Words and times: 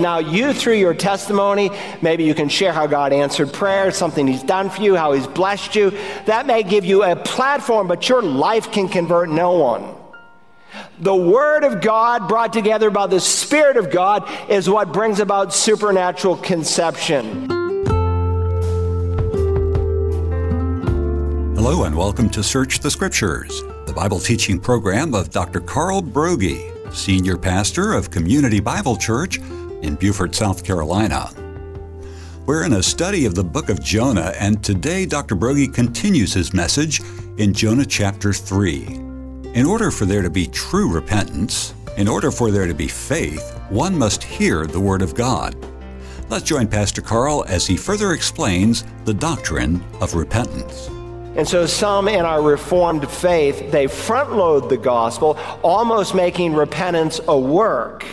Now, 0.00 0.18
you, 0.18 0.54
through 0.54 0.76
your 0.76 0.94
testimony, 0.94 1.70
maybe 2.00 2.24
you 2.24 2.34
can 2.34 2.48
share 2.48 2.72
how 2.72 2.86
God 2.86 3.12
answered 3.12 3.52
prayer, 3.52 3.90
something 3.90 4.26
He's 4.26 4.42
done 4.42 4.70
for 4.70 4.80
you, 4.80 4.96
how 4.96 5.12
He's 5.12 5.26
blessed 5.26 5.74
you. 5.74 5.90
That 6.24 6.46
may 6.46 6.62
give 6.62 6.86
you 6.86 7.04
a 7.04 7.14
platform, 7.14 7.86
but 7.86 8.08
your 8.08 8.22
life 8.22 8.72
can 8.72 8.88
convert 8.88 9.28
no 9.28 9.52
one. 9.52 9.94
The 11.00 11.14
Word 11.14 11.64
of 11.64 11.82
God, 11.82 12.28
brought 12.28 12.50
together 12.50 12.88
by 12.88 13.08
the 13.08 13.20
Spirit 13.20 13.76
of 13.76 13.90
God, 13.90 14.26
is 14.50 14.70
what 14.70 14.90
brings 14.90 15.20
about 15.20 15.52
supernatural 15.52 16.38
conception. 16.38 17.50
Hello, 21.56 21.84
and 21.84 21.94
welcome 21.94 22.30
to 22.30 22.42
Search 22.42 22.80
the 22.80 22.90
Scriptures, 22.90 23.62
the 23.84 23.92
Bible 23.94 24.18
teaching 24.18 24.58
program 24.58 25.14
of 25.14 25.28
Dr. 25.28 25.60
Carl 25.60 26.00
Broggi, 26.00 26.70
Senior 26.94 27.36
Pastor 27.36 27.92
of 27.92 28.10
Community 28.10 28.60
Bible 28.60 28.96
Church 28.96 29.38
in 29.82 29.94
Beaufort, 29.94 30.34
South 30.34 30.64
Carolina. 30.64 31.30
We're 32.46 32.64
in 32.64 32.72
a 32.72 32.82
study 32.82 33.26
of 33.26 33.34
the 33.34 33.44
book 33.44 33.68
of 33.68 33.82
Jonah, 33.82 34.32
and 34.38 34.62
today 34.64 35.06
Dr. 35.06 35.36
Broggi 35.36 35.72
continues 35.72 36.32
his 36.32 36.52
message 36.52 37.00
in 37.38 37.52
Jonah 37.52 37.86
chapter 37.86 38.32
3. 38.32 38.86
In 39.54 39.66
order 39.66 39.90
for 39.90 40.04
there 40.04 40.22
to 40.22 40.30
be 40.30 40.46
true 40.46 40.92
repentance, 40.92 41.74
in 41.96 42.08
order 42.08 42.30
for 42.30 42.50
there 42.50 42.66
to 42.66 42.74
be 42.74 42.88
faith, 42.88 43.58
one 43.68 43.96
must 43.96 44.22
hear 44.22 44.66
the 44.66 44.80
Word 44.80 45.02
of 45.02 45.14
God. 45.14 45.54
Let's 46.28 46.44
join 46.44 46.68
Pastor 46.68 47.02
Carl 47.02 47.44
as 47.48 47.66
he 47.66 47.76
further 47.76 48.12
explains 48.12 48.84
the 49.04 49.14
doctrine 49.14 49.82
of 50.00 50.14
repentance. 50.14 50.88
And 51.36 51.46
so, 51.46 51.66
some 51.66 52.08
in 52.08 52.24
our 52.24 52.42
Reformed 52.42 53.08
faith, 53.08 53.70
they 53.70 53.86
front 53.86 54.32
load 54.32 54.68
the 54.68 54.76
gospel, 54.76 55.38
almost 55.62 56.14
making 56.14 56.54
repentance 56.54 57.20
a 57.28 57.38
work, 57.38 58.04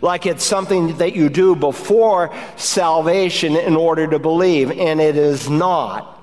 like 0.00 0.26
it's 0.26 0.44
something 0.44 0.96
that 0.98 1.14
you 1.14 1.28
do 1.28 1.54
before 1.54 2.34
salvation 2.56 3.56
in 3.56 3.76
order 3.76 4.06
to 4.06 4.18
believe, 4.18 4.70
and 4.70 5.00
it 5.00 5.16
is 5.16 5.48
not. 5.48 6.16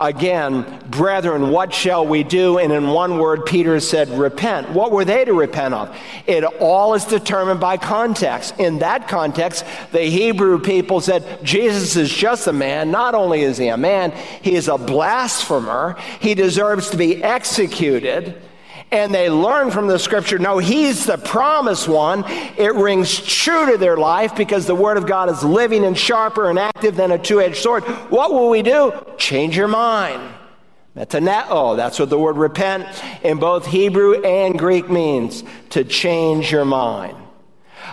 Again, 0.00 0.84
brethren, 0.90 1.50
what 1.50 1.74
shall 1.74 2.06
we 2.06 2.22
do? 2.22 2.58
And 2.58 2.72
in 2.72 2.88
one 2.88 3.18
word, 3.18 3.46
Peter 3.46 3.80
said, 3.80 4.08
repent. 4.10 4.70
What 4.70 4.92
were 4.92 5.04
they 5.04 5.24
to 5.24 5.34
repent 5.34 5.74
of? 5.74 5.96
It 6.26 6.44
all 6.44 6.94
is 6.94 7.04
determined 7.04 7.60
by 7.60 7.76
context. 7.78 8.58
In 8.58 8.78
that 8.78 9.08
context, 9.08 9.64
the 9.92 10.02
Hebrew 10.02 10.60
people 10.60 11.00
said, 11.00 11.44
Jesus 11.44 11.96
is 11.96 12.12
just 12.12 12.46
a 12.46 12.52
man. 12.52 12.90
Not 12.90 13.14
only 13.14 13.42
is 13.42 13.58
he 13.58 13.68
a 13.68 13.76
man, 13.76 14.12
he 14.42 14.54
is 14.54 14.68
a 14.68 14.78
blasphemer. 14.78 15.96
He 16.20 16.34
deserves 16.34 16.90
to 16.90 16.96
be 16.96 17.22
executed 17.22 18.40
and 18.90 19.14
they 19.14 19.30
learn 19.30 19.70
from 19.70 19.86
the 19.86 19.98
scripture 19.98 20.38
no, 20.38 20.58
he's 20.58 21.06
the 21.06 21.18
promised 21.18 21.88
one. 21.88 22.24
It 22.56 22.74
rings 22.74 23.18
true 23.20 23.70
to 23.72 23.78
their 23.78 23.96
life 23.96 24.36
because 24.36 24.66
the 24.66 24.74
word 24.74 24.96
of 24.96 25.06
God 25.06 25.30
is 25.30 25.42
living 25.42 25.84
and 25.84 25.96
sharper 25.96 26.50
and 26.50 26.58
active 26.58 26.96
than 26.96 27.10
a 27.10 27.18
two 27.18 27.40
edged 27.40 27.56
sword. 27.56 27.84
What 28.10 28.32
will 28.32 28.48
we 28.48 28.62
do? 28.62 28.92
Change 29.18 29.56
your 29.56 29.68
mind. 29.68 30.34
Metanoeo, 30.96 31.46
oh, 31.48 31.76
that's 31.76 31.98
what 31.98 32.10
the 32.10 32.18
word 32.18 32.36
repent 32.36 32.86
in 33.22 33.38
both 33.38 33.66
Hebrew 33.66 34.22
and 34.22 34.58
Greek 34.58 34.90
means 34.90 35.44
to 35.70 35.84
change 35.84 36.50
your 36.50 36.64
mind. 36.64 37.16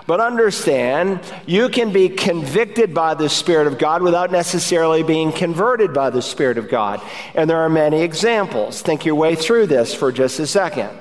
But 0.07 0.19
understand, 0.19 1.19
you 1.47 1.69
can 1.69 1.91
be 1.91 2.09
convicted 2.09 2.93
by 2.93 3.15
the 3.15 3.27
Spirit 3.27 3.65
of 3.65 3.79
God 3.79 4.03
without 4.03 4.31
necessarily 4.31 5.01
being 5.01 5.31
converted 5.31 5.93
by 5.93 6.11
the 6.11 6.21
Spirit 6.21 6.59
of 6.59 6.69
God. 6.69 7.01
And 7.33 7.49
there 7.49 7.61
are 7.61 7.69
many 7.69 8.01
examples. 8.01 8.81
Think 8.81 9.05
your 9.05 9.15
way 9.15 9.35
through 9.35 9.67
this 9.67 9.95
for 9.95 10.11
just 10.11 10.39
a 10.39 10.45
second. 10.45 10.91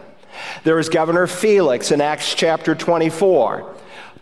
There 0.65 0.77
was 0.77 0.89
Governor 0.89 1.27
Felix 1.27 1.91
in 1.91 2.01
Acts 2.01 2.35
chapter 2.35 2.75
24. 2.75 3.73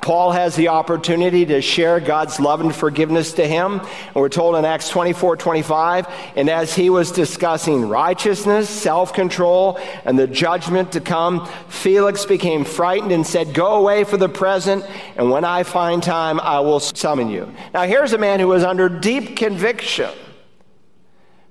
Paul 0.02 0.32
has 0.32 0.56
the 0.56 0.66
opportunity 0.66 1.46
to 1.46 1.62
share 1.62 2.00
God's 2.00 2.40
love 2.40 2.60
and 2.60 2.74
forgiveness 2.74 3.34
to 3.34 3.46
him. 3.46 3.78
And 3.78 4.16
we're 4.16 4.28
told 4.28 4.56
in 4.56 4.64
Acts 4.64 4.88
24 4.88 5.36
25, 5.36 6.08
and 6.34 6.50
as 6.50 6.74
he 6.74 6.90
was 6.90 7.12
discussing 7.12 7.88
righteousness, 7.88 8.68
self 8.68 9.12
control, 9.12 9.78
and 10.04 10.18
the 10.18 10.26
judgment 10.26 10.92
to 10.92 11.00
come, 11.00 11.48
Felix 11.68 12.26
became 12.26 12.64
frightened 12.64 13.12
and 13.12 13.24
said, 13.24 13.54
Go 13.54 13.76
away 13.76 14.02
for 14.02 14.16
the 14.16 14.28
present, 14.28 14.84
and 15.16 15.30
when 15.30 15.44
I 15.44 15.62
find 15.62 16.02
time, 16.02 16.40
I 16.40 16.58
will 16.58 16.80
summon 16.80 17.28
you. 17.28 17.54
Now, 17.72 17.84
here's 17.84 18.12
a 18.12 18.18
man 18.18 18.40
who 18.40 18.48
was 18.48 18.64
under 18.64 18.88
deep 18.88 19.36
conviction. 19.36 20.10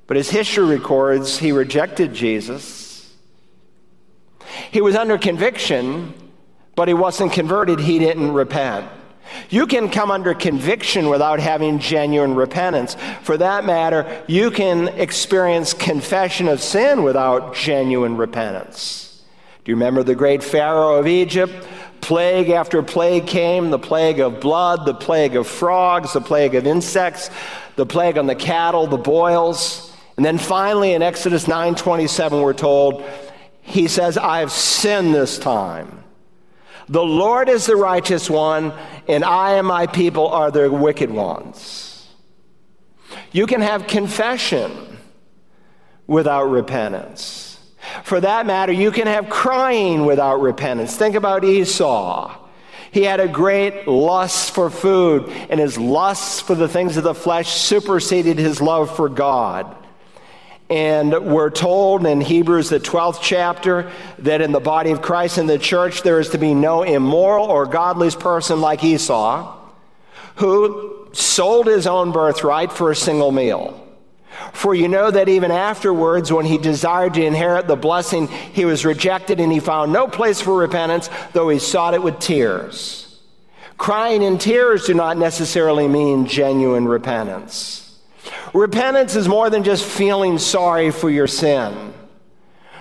But 0.07 0.17
as 0.17 0.29
history 0.29 0.65
records 0.65 1.37
he 1.37 1.53
rejected 1.53 2.13
Jesus. 2.13 3.15
He 4.71 4.81
was 4.81 4.97
under 4.97 5.17
conviction 5.17 6.13
but 6.81 6.87
he 6.87 6.95
wasn't 6.95 7.31
converted, 7.31 7.79
he 7.79 7.99
didn't 7.99 8.31
repent. 8.31 8.89
You 9.51 9.67
can 9.67 9.87
come 9.87 10.09
under 10.09 10.33
conviction 10.33 11.09
without 11.09 11.39
having 11.39 11.77
genuine 11.77 12.33
repentance. 12.33 12.97
For 13.21 13.37
that 13.37 13.65
matter, 13.65 14.23
you 14.25 14.49
can 14.49 14.87
experience 14.87 15.75
confession 15.75 16.47
of 16.47 16.59
sin 16.59 17.03
without 17.03 17.53
genuine 17.53 18.17
repentance. 18.17 19.21
Do 19.63 19.71
you 19.71 19.75
remember 19.75 20.01
the 20.01 20.15
great 20.15 20.43
Pharaoh 20.43 20.97
of 20.97 21.05
Egypt? 21.05 21.53
Plague 22.01 22.49
after 22.49 22.81
plague 22.81 23.27
came 23.27 23.69
the 23.69 23.77
plague 23.77 24.19
of 24.19 24.39
blood, 24.39 24.87
the 24.87 24.95
plague 24.95 25.35
of 25.35 25.45
frogs, 25.45 26.13
the 26.13 26.19
plague 26.19 26.55
of 26.55 26.65
insects, 26.65 27.29
the 27.75 27.85
plague 27.85 28.17
on 28.17 28.25
the 28.25 28.33
cattle, 28.33 28.87
the 28.87 28.97
boils. 28.97 29.95
And 30.17 30.25
then 30.25 30.39
finally 30.39 30.93
in 30.93 31.03
Exodus 31.03 31.47
9:27 31.47 32.41
we're 32.41 32.53
told 32.53 33.03
he 33.61 33.87
says, 33.87 34.17
"I 34.17 34.39
have 34.39 34.51
sinned 34.51 35.13
this 35.13 35.37
time." 35.37 36.00
The 36.91 37.01
Lord 37.01 37.47
is 37.47 37.65
the 37.65 37.77
righteous 37.77 38.29
one, 38.29 38.73
and 39.07 39.23
I 39.23 39.53
and 39.53 39.65
my 39.65 39.87
people 39.87 40.27
are 40.27 40.51
the 40.51 40.69
wicked 40.69 41.09
ones. 41.09 42.05
You 43.31 43.47
can 43.47 43.61
have 43.61 43.87
confession 43.87 44.97
without 46.05 46.49
repentance. 46.49 47.57
For 48.03 48.19
that 48.19 48.45
matter, 48.45 48.73
you 48.73 48.91
can 48.91 49.07
have 49.07 49.29
crying 49.29 50.05
without 50.05 50.41
repentance. 50.41 50.97
Think 50.97 51.15
about 51.15 51.45
Esau. 51.45 52.37
He 52.91 53.03
had 53.03 53.21
a 53.21 53.27
great 53.29 53.87
lust 53.87 54.51
for 54.51 54.69
food, 54.69 55.29
and 55.49 55.61
his 55.61 55.77
lust 55.77 56.43
for 56.43 56.55
the 56.55 56.67
things 56.67 56.97
of 56.97 57.05
the 57.05 57.15
flesh 57.15 57.53
superseded 57.53 58.37
his 58.37 58.59
love 58.59 58.93
for 58.93 59.07
God. 59.07 59.77
And 60.71 61.25
we're 61.25 61.49
told 61.49 62.05
in 62.05 62.21
Hebrews, 62.21 62.69
the 62.69 62.79
12th 62.79 63.19
chapter, 63.21 63.91
that 64.19 64.39
in 64.39 64.53
the 64.53 64.61
body 64.61 64.91
of 64.91 65.01
Christ 65.01 65.37
in 65.37 65.45
the 65.45 65.59
church, 65.59 66.01
there 66.01 66.17
is 66.17 66.29
to 66.29 66.37
be 66.37 66.53
no 66.53 66.83
immoral 66.83 67.47
or 67.47 67.65
godless 67.65 68.15
person 68.15 68.61
like 68.61 68.81
Esau, 68.81 69.53
who 70.35 71.09
sold 71.11 71.67
his 71.67 71.87
own 71.87 72.13
birthright 72.13 72.71
for 72.71 72.89
a 72.89 72.95
single 72.95 73.33
meal. 73.33 73.85
For 74.53 74.73
you 74.73 74.87
know 74.87 75.11
that 75.11 75.27
even 75.27 75.51
afterwards, 75.51 76.31
when 76.31 76.45
he 76.45 76.57
desired 76.57 77.15
to 77.15 77.25
inherit 77.25 77.67
the 77.67 77.75
blessing, 77.75 78.29
he 78.29 78.63
was 78.63 78.85
rejected 78.85 79.41
and 79.41 79.51
he 79.51 79.59
found 79.59 79.91
no 79.91 80.07
place 80.07 80.39
for 80.39 80.55
repentance, 80.55 81.09
though 81.33 81.49
he 81.49 81.59
sought 81.59 81.95
it 81.95 82.01
with 82.01 82.17
tears. 82.19 83.19
Crying 83.77 84.21
in 84.21 84.37
tears 84.37 84.85
do 84.85 84.93
not 84.93 85.17
necessarily 85.17 85.89
mean 85.89 86.27
genuine 86.27 86.87
repentance. 86.87 87.80
Repentance 88.53 89.15
is 89.15 89.27
more 89.27 89.49
than 89.49 89.63
just 89.63 89.85
feeling 89.85 90.37
sorry 90.37 90.91
for 90.91 91.09
your 91.09 91.27
sin. 91.27 91.93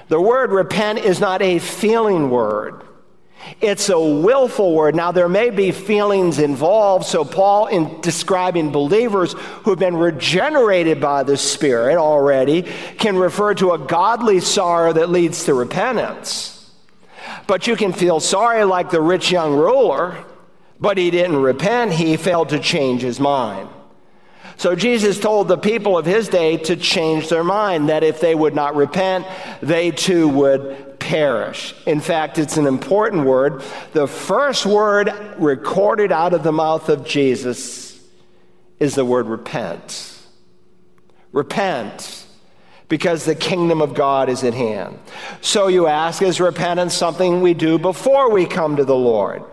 The 0.08 0.20
word 0.20 0.50
repent 0.50 0.98
is 0.98 1.20
not 1.20 1.42
a 1.42 1.58
feeling 1.58 2.30
word. 2.30 2.82
It's 3.60 3.88
a 3.88 3.98
willful 3.98 4.74
word. 4.74 4.94
Now, 4.94 5.12
there 5.12 5.28
may 5.28 5.50
be 5.50 5.72
feelings 5.72 6.38
involved, 6.38 7.06
so 7.06 7.24
Paul, 7.24 7.66
in 7.66 8.00
describing 8.00 8.70
believers 8.70 9.34
who've 9.64 9.78
been 9.78 9.96
regenerated 9.96 11.00
by 11.00 11.22
the 11.22 11.36
Spirit 11.36 11.96
already, 11.96 12.62
can 12.98 13.16
refer 13.16 13.54
to 13.54 13.72
a 13.72 13.78
godly 13.78 14.40
sorrow 14.40 14.92
that 14.92 15.10
leads 15.10 15.44
to 15.44 15.54
repentance. 15.54 16.70
But 17.46 17.66
you 17.66 17.76
can 17.76 17.92
feel 17.92 18.20
sorry 18.20 18.64
like 18.64 18.90
the 18.90 19.00
rich 19.00 19.30
young 19.30 19.54
ruler, 19.54 20.24
but 20.78 20.98
he 20.98 21.10
didn't 21.10 21.36
repent, 21.36 21.92
he 21.92 22.16
failed 22.16 22.50
to 22.50 22.58
change 22.58 23.02
his 23.02 23.20
mind. 23.20 23.68
So 24.56 24.74
Jesus 24.74 25.18
told 25.18 25.48
the 25.48 25.58
people 25.58 25.96
of 25.96 26.06
his 26.06 26.28
day 26.28 26.56
to 26.58 26.76
change 26.76 27.28
their 27.28 27.44
mind, 27.44 27.88
that 27.88 28.04
if 28.04 28.20
they 28.20 28.34
would 28.34 28.54
not 28.54 28.76
repent, 28.76 29.26
they 29.62 29.90
too 29.90 30.28
would 30.28 30.98
perish. 30.98 31.74
In 31.86 32.00
fact, 32.00 32.38
it's 32.38 32.56
an 32.56 32.66
important 32.66 33.24
word. 33.24 33.62
The 33.92 34.06
first 34.06 34.66
word 34.66 35.10
recorded 35.38 36.12
out 36.12 36.34
of 36.34 36.42
the 36.42 36.52
mouth 36.52 36.88
of 36.88 37.04
Jesus 37.04 38.00
is 38.78 38.94
the 38.94 39.04
word 39.04 39.26
repent. 39.26 40.18
Repent 41.32 42.26
because 42.88 43.24
the 43.24 43.36
kingdom 43.36 43.80
of 43.80 43.94
God 43.94 44.28
is 44.28 44.42
at 44.42 44.52
hand. 44.52 44.98
So 45.40 45.68
you 45.68 45.86
ask, 45.86 46.22
is 46.22 46.40
repentance 46.40 46.92
something 46.92 47.40
we 47.40 47.54
do 47.54 47.78
before 47.78 48.30
we 48.30 48.46
come 48.46 48.76
to 48.76 48.84
the 48.84 48.96
Lord? 48.96 49.44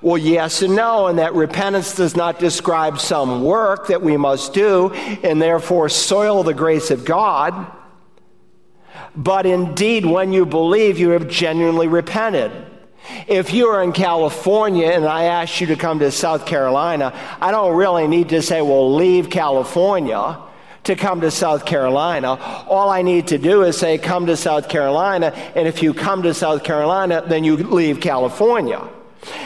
Well, 0.00 0.18
yes 0.18 0.62
and 0.62 0.76
no, 0.76 1.08
and 1.08 1.18
that 1.18 1.34
repentance 1.34 1.94
does 1.94 2.14
not 2.14 2.38
describe 2.38 3.00
some 3.00 3.42
work 3.42 3.88
that 3.88 4.00
we 4.00 4.16
must 4.16 4.54
do 4.54 4.90
and 4.92 5.42
therefore 5.42 5.88
soil 5.88 6.44
the 6.44 6.54
grace 6.54 6.90
of 6.90 7.04
God. 7.04 7.72
But 9.16 9.46
indeed, 9.46 10.06
when 10.06 10.32
you 10.32 10.46
believe, 10.46 10.98
you 10.98 11.10
have 11.10 11.28
genuinely 11.28 11.88
repented. 11.88 12.52
If 13.26 13.52
you 13.52 13.68
are 13.68 13.82
in 13.82 13.92
California 13.92 14.88
and 14.88 15.04
I 15.04 15.24
ask 15.24 15.60
you 15.60 15.66
to 15.68 15.76
come 15.76 15.98
to 16.00 16.10
South 16.12 16.46
Carolina, 16.46 17.12
I 17.40 17.50
don't 17.50 17.74
really 17.74 18.06
need 18.06 18.28
to 18.28 18.42
say, 18.42 18.62
well, 18.62 18.94
leave 18.94 19.30
California 19.30 20.38
to 20.84 20.94
come 20.94 21.22
to 21.22 21.30
South 21.30 21.64
Carolina. 21.64 22.34
All 22.68 22.90
I 22.90 23.02
need 23.02 23.28
to 23.28 23.38
do 23.38 23.62
is 23.62 23.76
say, 23.76 23.98
come 23.98 24.26
to 24.26 24.36
South 24.36 24.68
Carolina. 24.68 25.28
And 25.56 25.66
if 25.66 25.82
you 25.82 25.92
come 25.92 26.22
to 26.22 26.34
South 26.34 26.62
Carolina, 26.62 27.24
then 27.26 27.44
you 27.44 27.56
leave 27.56 28.00
California. 28.00 28.88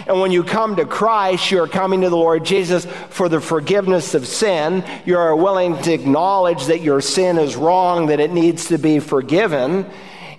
And 0.07 0.21
when 0.21 0.31
you 0.31 0.45
come 0.45 0.77
to 0.77 0.85
Christ, 0.85 1.51
you're 1.51 1.69
coming 1.69 2.03
to 2.03 2.11
the 2.11 2.17
Lord 2.17 2.45
Jesus 2.45 2.87
for 3.11 3.29
the 3.29 3.41
forgiveness 3.41 4.15
of 4.15 4.27
sin. 4.27 4.85
You're 5.05 5.35
willing 5.35 5.81
to 5.83 5.93
acknowledge 5.93 6.67
that 6.67 6.81
your 6.81 7.01
sin 7.01 7.39
is 7.39 7.57
wrong, 7.57 8.07
that 8.07 8.21
it 8.21 8.33
needs 8.33 8.69
to 8.69 8.79
be 8.79 8.99
forgiven. 8.99 9.87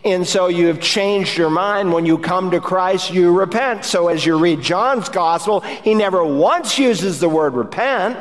And 0.05 0.27
so 0.27 0.47
you 0.47 0.67
have 0.67 0.81
changed 0.81 1.37
your 1.37 1.49
mind. 1.49 1.93
When 1.93 2.05
you 2.05 2.17
come 2.17 2.51
to 2.51 2.59
Christ, 2.59 3.13
you 3.13 3.31
repent. 3.31 3.85
So 3.85 4.09
as 4.09 4.25
you 4.25 4.37
read 4.37 4.61
John's 4.61 5.07
gospel, 5.07 5.61
he 5.61 5.93
never 5.93 6.25
once 6.25 6.77
uses 6.77 7.19
the 7.19 7.29
word 7.29 7.53
repent. 7.53 8.17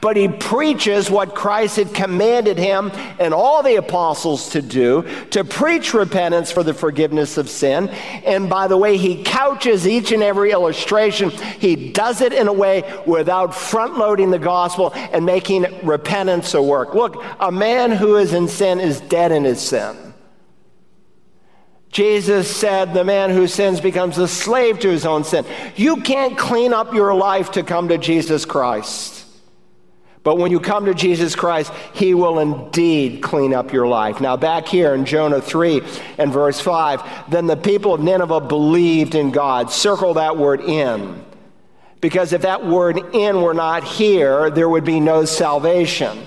But 0.00 0.16
he 0.16 0.28
preaches 0.28 1.10
what 1.10 1.34
Christ 1.34 1.76
had 1.76 1.94
commanded 1.94 2.58
him 2.58 2.90
and 3.18 3.34
all 3.34 3.62
the 3.62 3.76
apostles 3.76 4.50
to 4.50 4.62
do 4.62 5.04
to 5.30 5.44
preach 5.44 5.94
repentance 5.94 6.50
for 6.50 6.62
the 6.62 6.74
forgiveness 6.74 7.36
of 7.36 7.50
sin. 7.50 7.88
And 8.24 8.48
by 8.48 8.68
the 8.68 8.76
way, 8.76 8.96
he 8.96 9.22
couches 9.22 9.86
each 9.86 10.12
and 10.12 10.22
every 10.22 10.52
illustration. 10.52 11.30
He 11.30 11.90
does 11.90 12.20
it 12.20 12.32
in 12.32 12.48
a 12.48 12.52
way 12.52 12.82
without 13.06 13.54
front 13.54 13.98
loading 13.98 14.30
the 14.30 14.38
gospel 14.38 14.92
and 14.94 15.26
making 15.26 15.66
repentance 15.82 16.54
a 16.54 16.62
work. 16.62 16.94
Look, 16.94 17.22
a 17.40 17.50
man 17.50 17.90
who 17.90 18.16
is 18.16 18.32
in 18.32 18.48
sin 18.48 18.80
is 18.80 19.00
dead 19.00 19.32
in 19.32 19.44
his 19.44 19.60
sin. 19.60 20.14
Jesus 21.90 22.54
said, 22.54 22.92
The 22.92 23.04
man 23.04 23.30
who 23.30 23.46
sins 23.46 23.80
becomes 23.80 24.18
a 24.18 24.26
slave 24.26 24.80
to 24.80 24.88
his 24.88 25.06
own 25.06 25.22
sin. 25.22 25.44
You 25.76 25.98
can't 25.98 26.36
clean 26.36 26.72
up 26.72 26.92
your 26.92 27.14
life 27.14 27.52
to 27.52 27.62
come 27.62 27.88
to 27.88 27.98
Jesus 27.98 28.44
Christ. 28.44 29.23
But 30.24 30.38
when 30.38 30.50
you 30.50 30.58
come 30.58 30.86
to 30.86 30.94
Jesus 30.94 31.36
Christ, 31.36 31.70
He 31.92 32.14
will 32.14 32.38
indeed 32.38 33.22
clean 33.22 33.52
up 33.52 33.72
your 33.72 33.86
life. 33.86 34.22
Now, 34.22 34.36
back 34.36 34.66
here 34.66 34.94
in 34.94 35.04
Jonah 35.04 35.40
3 35.40 35.82
and 36.16 36.32
verse 36.32 36.58
5, 36.58 37.30
then 37.30 37.46
the 37.46 37.56
people 37.56 37.92
of 37.92 38.00
Nineveh 38.00 38.40
believed 38.40 39.14
in 39.14 39.30
God. 39.30 39.70
Circle 39.70 40.14
that 40.14 40.38
word 40.38 40.62
in. 40.62 41.22
Because 42.00 42.32
if 42.32 42.42
that 42.42 42.66
word 42.66 43.14
in 43.14 43.42
were 43.42 43.54
not 43.54 43.84
here, 43.84 44.50
there 44.50 44.68
would 44.68 44.84
be 44.84 44.98
no 44.98 45.26
salvation. 45.26 46.18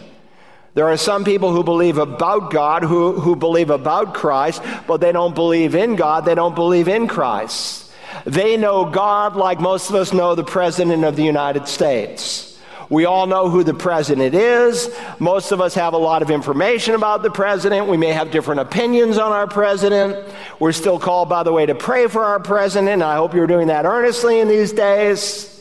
There 0.75 0.87
are 0.87 0.97
some 0.97 1.23
people 1.23 1.51
who 1.51 1.63
believe 1.63 1.97
about 1.97 2.51
God, 2.51 2.83
who, 2.83 3.19
who 3.19 3.35
believe 3.35 3.71
about 3.71 4.13
Christ, 4.13 4.61
but 4.85 5.01
they 5.01 5.11
don't 5.11 5.33
believe 5.33 5.73
in 5.73 5.95
God, 5.95 6.23
they 6.23 6.35
don't 6.35 6.53
believe 6.53 6.87
in 6.87 7.07
Christ. 7.07 7.91
They 8.25 8.57
know 8.57 8.85
God 8.85 9.35
like 9.35 9.59
most 9.59 9.89
of 9.89 9.95
us 9.95 10.13
know 10.13 10.35
the 10.35 10.43
President 10.43 11.03
of 11.03 11.15
the 11.15 11.23
United 11.23 11.67
States. 11.67 12.46
We 12.89 13.05
all 13.05 13.27
know 13.27 13.49
who 13.49 13.63
the 13.63 13.73
president 13.73 14.33
is. 14.33 14.89
Most 15.19 15.51
of 15.51 15.59
us 15.59 15.73
have 15.75 15.93
a 15.93 15.97
lot 15.97 16.21
of 16.21 16.31
information 16.31 16.95
about 16.95 17.21
the 17.21 17.29
president. 17.29 17.87
We 17.87 17.97
may 17.97 18.13
have 18.13 18.31
different 18.31 18.61
opinions 18.61 19.17
on 19.17 19.33
our 19.33 19.47
president. 19.47 20.25
We're 20.59 20.71
still 20.71 20.97
called, 20.97 21.27
by 21.27 21.43
the 21.43 21.51
way, 21.51 21.65
to 21.65 21.75
pray 21.75 22.07
for 22.07 22.23
our 22.23 22.39
president. 22.39 23.03
I 23.03 23.15
hope 23.15 23.33
you're 23.33 23.47
doing 23.47 23.67
that 23.67 23.85
earnestly 23.85 24.39
in 24.39 24.47
these 24.47 24.71
days. 24.71 25.53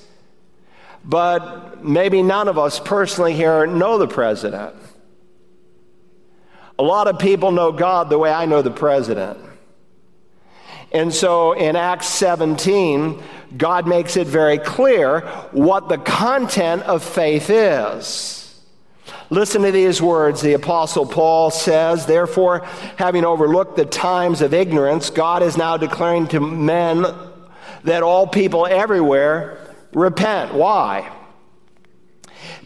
But 1.04 1.84
maybe 1.84 2.22
none 2.22 2.46
of 2.46 2.58
us 2.58 2.78
personally 2.78 3.34
here 3.34 3.66
know 3.66 3.98
the 3.98 4.08
president. 4.08 4.74
A 6.78 6.82
lot 6.82 7.08
of 7.08 7.18
people 7.18 7.50
know 7.50 7.72
God 7.72 8.08
the 8.08 8.18
way 8.18 8.30
I 8.30 8.46
know 8.46 8.62
the 8.62 8.70
president. 8.70 9.38
And 10.92 11.12
so 11.12 11.52
in 11.52 11.74
Acts 11.74 12.06
17, 12.06 13.22
God 13.56 13.86
makes 13.86 14.16
it 14.16 14.26
very 14.26 14.58
clear 14.58 15.20
what 15.52 15.88
the 15.88 15.98
content 15.98 16.82
of 16.82 17.04
faith 17.04 17.50
is. 17.50 18.42
Listen 19.30 19.62
to 19.62 19.72
these 19.72 20.00
words. 20.00 20.40
The 20.40 20.54
Apostle 20.54 21.06
Paul 21.06 21.50
says, 21.50 22.06
Therefore, 22.06 22.64
having 22.96 23.24
overlooked 23.24 23.76
the 23.76 23.84
times 23.84 24.40
of 24.40 24.54
ignorance, 24.54 25.10
God 25.10 25.42
is 25.42 25.56
now 25.56 25.76
declaring 25.76 26.28
to 26.28 26.40
men 26.40 27.04
that 27.84 28.02
all 28.02 28.26
people 28.26 28.66
everywhere 28.66 29.58
repent. 29.92 30.54
Why? 30.54 31.12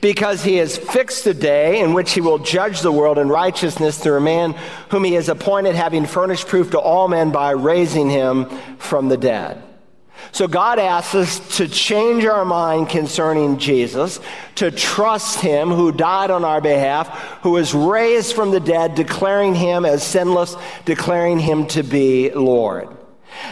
Because 0.00 0.42
he 0.42 0.56
has 0.56 0.76
fixed 0.76 1.26
a 1.26 1.34
day 1.34 1.80
in 1.80 1.92
which 1.94 2.12
he 2.12 2.20
will 2.20 2.38
judge 2.38 2.80
the 2.80 2.92
world 2.92 3.18
in 3.18 3.28
righteousness 3.28 3.98
through 3.98 4.16
a 4.16 4.20
man 4.20 4.54
whom 4.90 5.04
he 5.04 5.14
has 5.14 5.28
appointed, 5.28 5.74
having 5.74 6.06
furnished 6.06 6.46
proof 6.46 6.70
to 6.70 6.78
all 6.78 7.08
men 7.08 7.30
by 7.30 7.50
raising 7.50 8.08
him 8.08 8.46
from 8.78 9.08
the 9.08 9.18
dead. 9.18 9.62
So 10.32 10.46
God 10.46 10.78
asks 10.78 11.14
us 11.14 11.56
to 11.58 11.68
change 11.68 12.24
our 12.24 12.44
mind 12.44 12.88
concerning 12.88 13.58
Jesus, 13.58 14.20
to 14.56 14.70
trust 14.70 15.40
him 15.40 15.70
who 15.70 15.92
died 15.92 16.30
on 16.30 16.44
our 16.44 16.60
behalf, 16.60 17.08
who 17.42 17.50
was 17.50 17.74
raised 17.74 18.34
from 18.34 18.50
the 18.50 18.60
dead, 18.60 18.94
declaring 18.94 19.54
him 19.54 19.84
as 19.84 20.02
sinless, 20.02 20.56
declaring 20.84 21.38
him 21.38 21.66
to 21.68 21.82
be 21.82 22.30
Lord. 22.30 22.88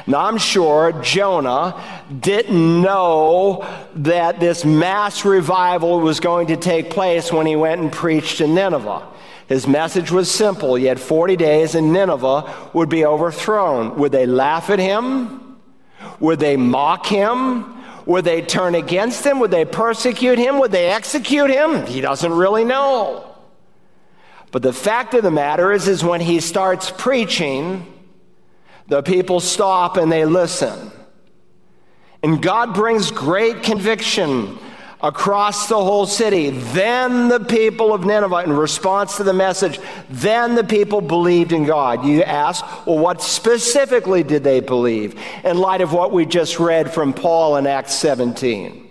Now, 0.06 0.26
I'm 0.26 0.38
sure 0.38 0.92
Jonah 1.02 1.82
didn't 2.20 2.82
know 2.82 3.66
that 3.96 4.40
this 4.40 4.64
mass 4.64 5.24
revival 5.24 6.00
was 6.00 6.20
going 6.20 6.48
to 6.48 6.56
take 6.56 6.90
place 6.90 7.32
when 7.32 7.46
he 7.46 7.56
went 7.56 7.80
and 7.80 7.92
preached 7.92 8.40
in 8.40 8.54
Nineveh. 8.54 9.06
His 9.48 9.66
message 9.66 10.10
was 10.10 10.30
simple. 10.30 10.74
He 10.74 10.84
had 10.84 11.00
40 11.00 11.36
days 11.36 11.74
and 11.74 11.92
Nineveh 11.92 12.70
would 12.74 12.88
be 12.88 13.06
overthrown. 13.06 13.96
Would 13.96 14.12
they 14.12 14.26
laugh 14.26 14.68
at 14.68 14.78
him? 14.78 15.47
Would 16.20 16.40
they 16.40 16.56
mock 16.56 17.06
him? 17.06 17.74
Would 18.06 18.24
they 18.24 18.42
turn 18.42 18.74
against 18.74 19.24
him? 19.24 19.38
Would 19.40 19.50
they 19.50 19.64
persecute 19.64 20.38
him? 20.38 20.58
Would 20.60 20.72
they 20.72 20.86
execute 20.90 21.50
him? 21.50 21.86
He 21.86 22.00
doesn't 22.00 22.32
really 22.32 22.64
know. 22.64 23.36
But 24.50 24.62
the 24.62 24.72
fact 24.72 25.14
of 25.14 25.22
the 25.22 25.30
matter 25.30 25.72
is, 25.72 25.88
is 25.88 26.02
when 26.02 26.20
he 26.20 26.40
starts 26.40 26.90
preaching, 26.90 27.86
the 28.86 29.02
people 29.02 29.40
stop 29.40 29.96
and 29.96 30.10
they 30.10 30.24
listen. 30.24 30.90
And 32.22 32.42
God 32.42 32.74
brings 32.74 33.10
great 33.10 33.62
conviction 33.62 34.58
across 35.00 35.68
the 35.68 35.76
whole 35.76 36.06
city. 36.06 36.50
Then 36.50 37.28
the 37.28 37.40
people 37.40 37.94
of 37.94 38.04
Nineveh, 38.04 38.44
in 38.44 38.52
response 38.52 39.16
to 39.16 39.24
the 39.24 39.32
message, 39.32 39.78
then 40.10 40.54
the 40.54 40.64
people 40.64 41.00
believed 41.00 41.52
in 41.52 41.64
God. 41.64 42.04
You 42.04 42.22
ask, 42.22 42.64
well, 42.86 42.98
what 42.98 43.22
specifically 43.22 44.22
did 44.22 44.44
they 44.44 44.60
believe 44.60 45.20
in 45.44 45.58
light 45.58 45.80
of 45.80 45.92
what 45.92 46.12
we 46.12 46.26
just 46.26 46.58
read 46.58 46.92
from 46.92 47.12
Paul 47.12 47.56
in 47.56 47.66
Acts 47.66 47.94
17? 47.94 48.84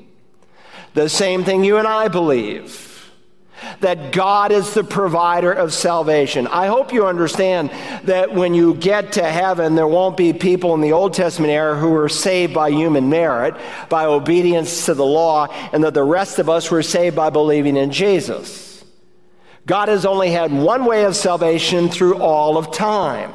The 0.93 1.09
same 1.09 1.43
thing 1.43 1.63
you 1.63 1.77
and 1.77 1.87
I 1.87 2.07
believe 2.07 2.96
that 3.79 4.11
God 4.11 4.51
is 4.51 4.73
the 4.73 4.83
provider 4.83 5.51
of 5.51 5.73
salvation. 5.73 6.47
I 6.47 6.67
hope 6.67 6.93
you 6.93 7.07
understand 7.07 7.71
that 8.03 8.33
when 8.33 8.53
you 8.53 8.75
get 8.75 9.13
to 9.13 9.23
heaven, 9.23 9.75
there 9.75 9.87
won't 9.87 10.17
be 10.17 10.33
people 10.33 10.73
in 10.73 10.81
the 10.81 10.93
Old 10.93 11.13
Testament 11.13 11.51
era 11.51 11.77
who 11.77 11.89
were 11.89 12.09
saved 12.09 12.53
by 12.53 12.69
human 12.69 13.09
merit, 13.09 13.55
by 13.89 14.05
obedience 14.05 14.85
to 14.85 14.93
the 14.93 15.05
law, 15.05 15.47
and 15.73 15.83
that 15.83 15.93
the 15.93 16.03
rest 16.03 16.39
of 16.39 16.49
us 16.49 16.69
were 16.71 16.83
saved 16.83 17.15
by 17.15 17.29
believing 17.29 17.77
in 17.77 17.91
Jesus. 17.91 18.83
God 19.65 19.89
has 19.89 20.05
only 20.05 20.31
had 20.31 20.51
one 20.51 20.85
way 20.85 21.03
of 21.03 21.15
salvation 21.15 21.89
through 21.89 22.19
all 22.19 22.57
of 22.57 22.71
time. 22.71 23.33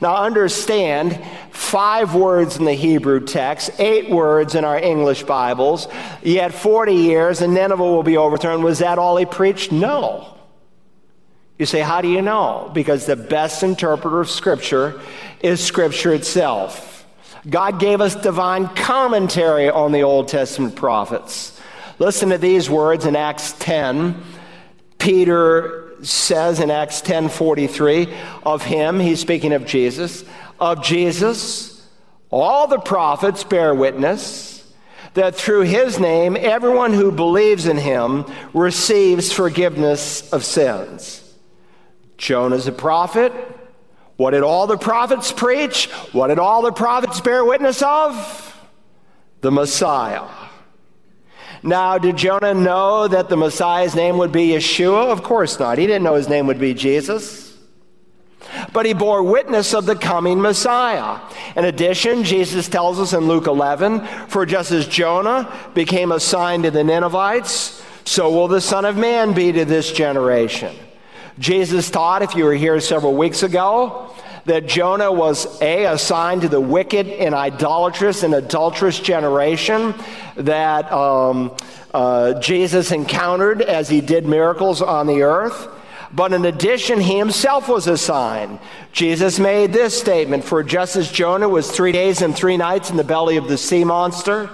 Now, 0.00 0.16
understand 0.16 1.20
five 1.50 2.14
words 2.14 2.56
in 2.56 2.64
the 2.64 2.74
Hebrew 2.74 3.20
text, 3.20 3.70
eight 3.78 4.08
words 4.10 4.54
in 4.54 4.64
our 4.64 4.78
English 4.78 5.24
Bibles, 5.24 5.88
yet 6.22 6.54
40 6.54 6.94
years 6.94 7.40
and 7.40 7.54
Nineveh 7.54 7.82
will 7.82 8.02
be 8.02 8.16
overthrown. 8.16 8.62
Was 8.62 8.78
that 8.78 8.98
all 8.98 9.16
he 9.16 9.26
preached? 9.26 9.72
No. 9.72 10.34
You 11.58 11.66
say, 11.66 11.80
how 11.80 12.00
do 12.00 12.08
you 12.08 12.22
know? 12.22 12.70
Because 12.72 13.06
the 13.06 13.16
best 13.16 13.62
interpreter 13.62 14.20
of 14.20 14.30
Scripture 14.30 15.00
is 15.40 15.62
Scripture 15.62 16.14
itself. 16.14 17.04
God 17.48 17.80
gave 17.80 18.00
us 18.00 18.14
divine 18.14 18.68
commentary 18.68 19.68
on 19.68 19.92
the 19.92 20.02
Old 20.02 20.28
Testament 20.28 20.76
prophets. 20.76 21.60
Listen 21.98 22.28
to 22.28 22.38
these 22.38 22.70
words 22.70 23.06
in 23.06 23.16
Acts 23.16 23.54
10. 23.58 24.22
Peter 24.98 25.87
says 26.02 26.60
in 26.60 26.70
Acts 26.70 27.00
10:43 27.00 28.12
of 28.44 28.64
him, 28.64 29.00
he's 29.00 29.20
speaking 29.20 29.52
of 29.52 29.66
Jesus, 29.66 30.24
of 30.60 30.82
Jesus, 30.82 31.86
all 32.30 32.66
the 32.66 32.78
prophets 32.78 33.44
bear 33.44 33.74
witness 33.74 34.64
that 35.14 35.34
through 35.34 35.62
his 35.62 35.98
name 35.98 36.36
everyone 36.38 36.92
who 36.92 37.10
believes 37.10 37.66
in 37.66 37.76
him 37.76 38.24
receives 38.54 39.32
forgiveness 39.32 40.30
of 40.32 40.44
sins. 40.44 41.24
Jonah's 42.16 42.66
a 42.66 42.72
prophet. 42.72 43.32
What 44.16 44.32
did 44.32 44.42
all 44.42 44.66
the 44.66 44.76
prophets 44.76 45.32
preach? 45.32 45.86
What 46.12 46.28
did 46.28 46.38
all 46.38 46.62
the 46.62 46.72
prophets 46.72 47.20
bear 47.20 47.44
witness 47.44 47.82
of? 47.82 48.54
The 49.40 49.52
Messiah. 49.52 50.24
Now, 51.62 51.98
did 51.98 52.16
Jonah 52.16 52.54
know 52.54 53.08
that 53.08 53.28
the 53.28 53.36
Messiah's 53.36 53.94
name 53.94 54.18
would 54.18 54.32
be 54.32 54.48
Yeshua? 54.48 55.10
Of 55.10 55.22
course 55.22 55.58
not. 55.58 55.78
He 55.78 55.86
didn't 55.86 56.04
know 56.04 56.14
his 56.14 56.28
name 56.28 56.46
would 56.46 56.60
be 56.60 56.74
Jesus. 56.74 57.56
but 58.72 58.86
he 58.86 58.92
bore 58.92 59.22
witness 59.22 59.74
of 59.74 59.86
the 59.86 59.96
coming 59.96 60.40
Messiah. 60.40 61.20
In 61.56 61.64
addition, 61.64 62.24
Jesus 62.24 62.68
tells 62.68 62.98
us 63.00 63.12
in 63.12 63.26
Luke 63.26 63.46
11 63.46 64.06
For 64.28 64.46
just 64.46 64.70
as 64.70 64.86
Jonah 64.86 65.52
became 65.74 66.12
a 66.12 66.20
sign 66.20 66.62
to 66.62 66.70
the 66.70 66.84
Ninevites, 66.84 67.82
so 68.04 68.30
will 68.30 68.48
the 68.48 68.60
Son 68.60 68.84
of 68.84 68.96
Man 68.96 69.32
be 69.32 69.52
to 69.52 69.64
this 69.64 69.92
generation. 69.92 70.74
Jesus 71.38 71.90
taught, 71.90 72.22
if 72.22 72.34
you 72.34 72.44
were 72.44 72.54
here 72.54 72.80
several 72.80 73.14
weeks 73.14 73.42
ago, 73.42 74.12
that 74.48 74.66
Jonah 74.66 75.12
was 75.12 75.60
A, 75.62 75.84
a 75.84 75.98
sign 75.98 76.40
to 76.40 76.48
the 76.48 76.60
wicked 76.60 77.06
and 77.06 77.34
idolatrous 77.34 78.22
and 78.22 78.34
adulterous 78.34 78.98
generation 78.98 79.94
that 80.36 80.90
um, 80.92 81.54
uh, 81.94 82.34
Jesus 82.40 82.90
encountered 82.92 83.62
as 83.62 83.88
he 83.88 84.00
did 84.00 84.26
miracles 84.26 84.82
on 84.82 85.06
the 85.06 85.22
earth. 85.22 85.68
But 86.12 86.32
in 86.32 86.46
addition, 86.46 87.00
he 87.00 87.18
himself 87.18 87.68
was 87.68 87.86
a 87.86 87.98
sign. 87.98 88.58
Jesus 88.92 89.38
made 89.38 89.72
this 89.72 89.98
statement 89.98 90.44
For 90.44 90.62
just 90.62 90.96
as 90.96 91.12
Jonah 91.12 91.48
was 91.48 91.70
three 91.70 91.92
days 91.92 92.22
and 92.22 92.34
three 92.34 92.56
nights 92.56 92.90
in 92.90 92.96
the 92.96 93.04
belly 93.04 93.36
of 93.36 93.48
the 93.48 93.58
sea 93.58 93.84
monster, 93.84 94.50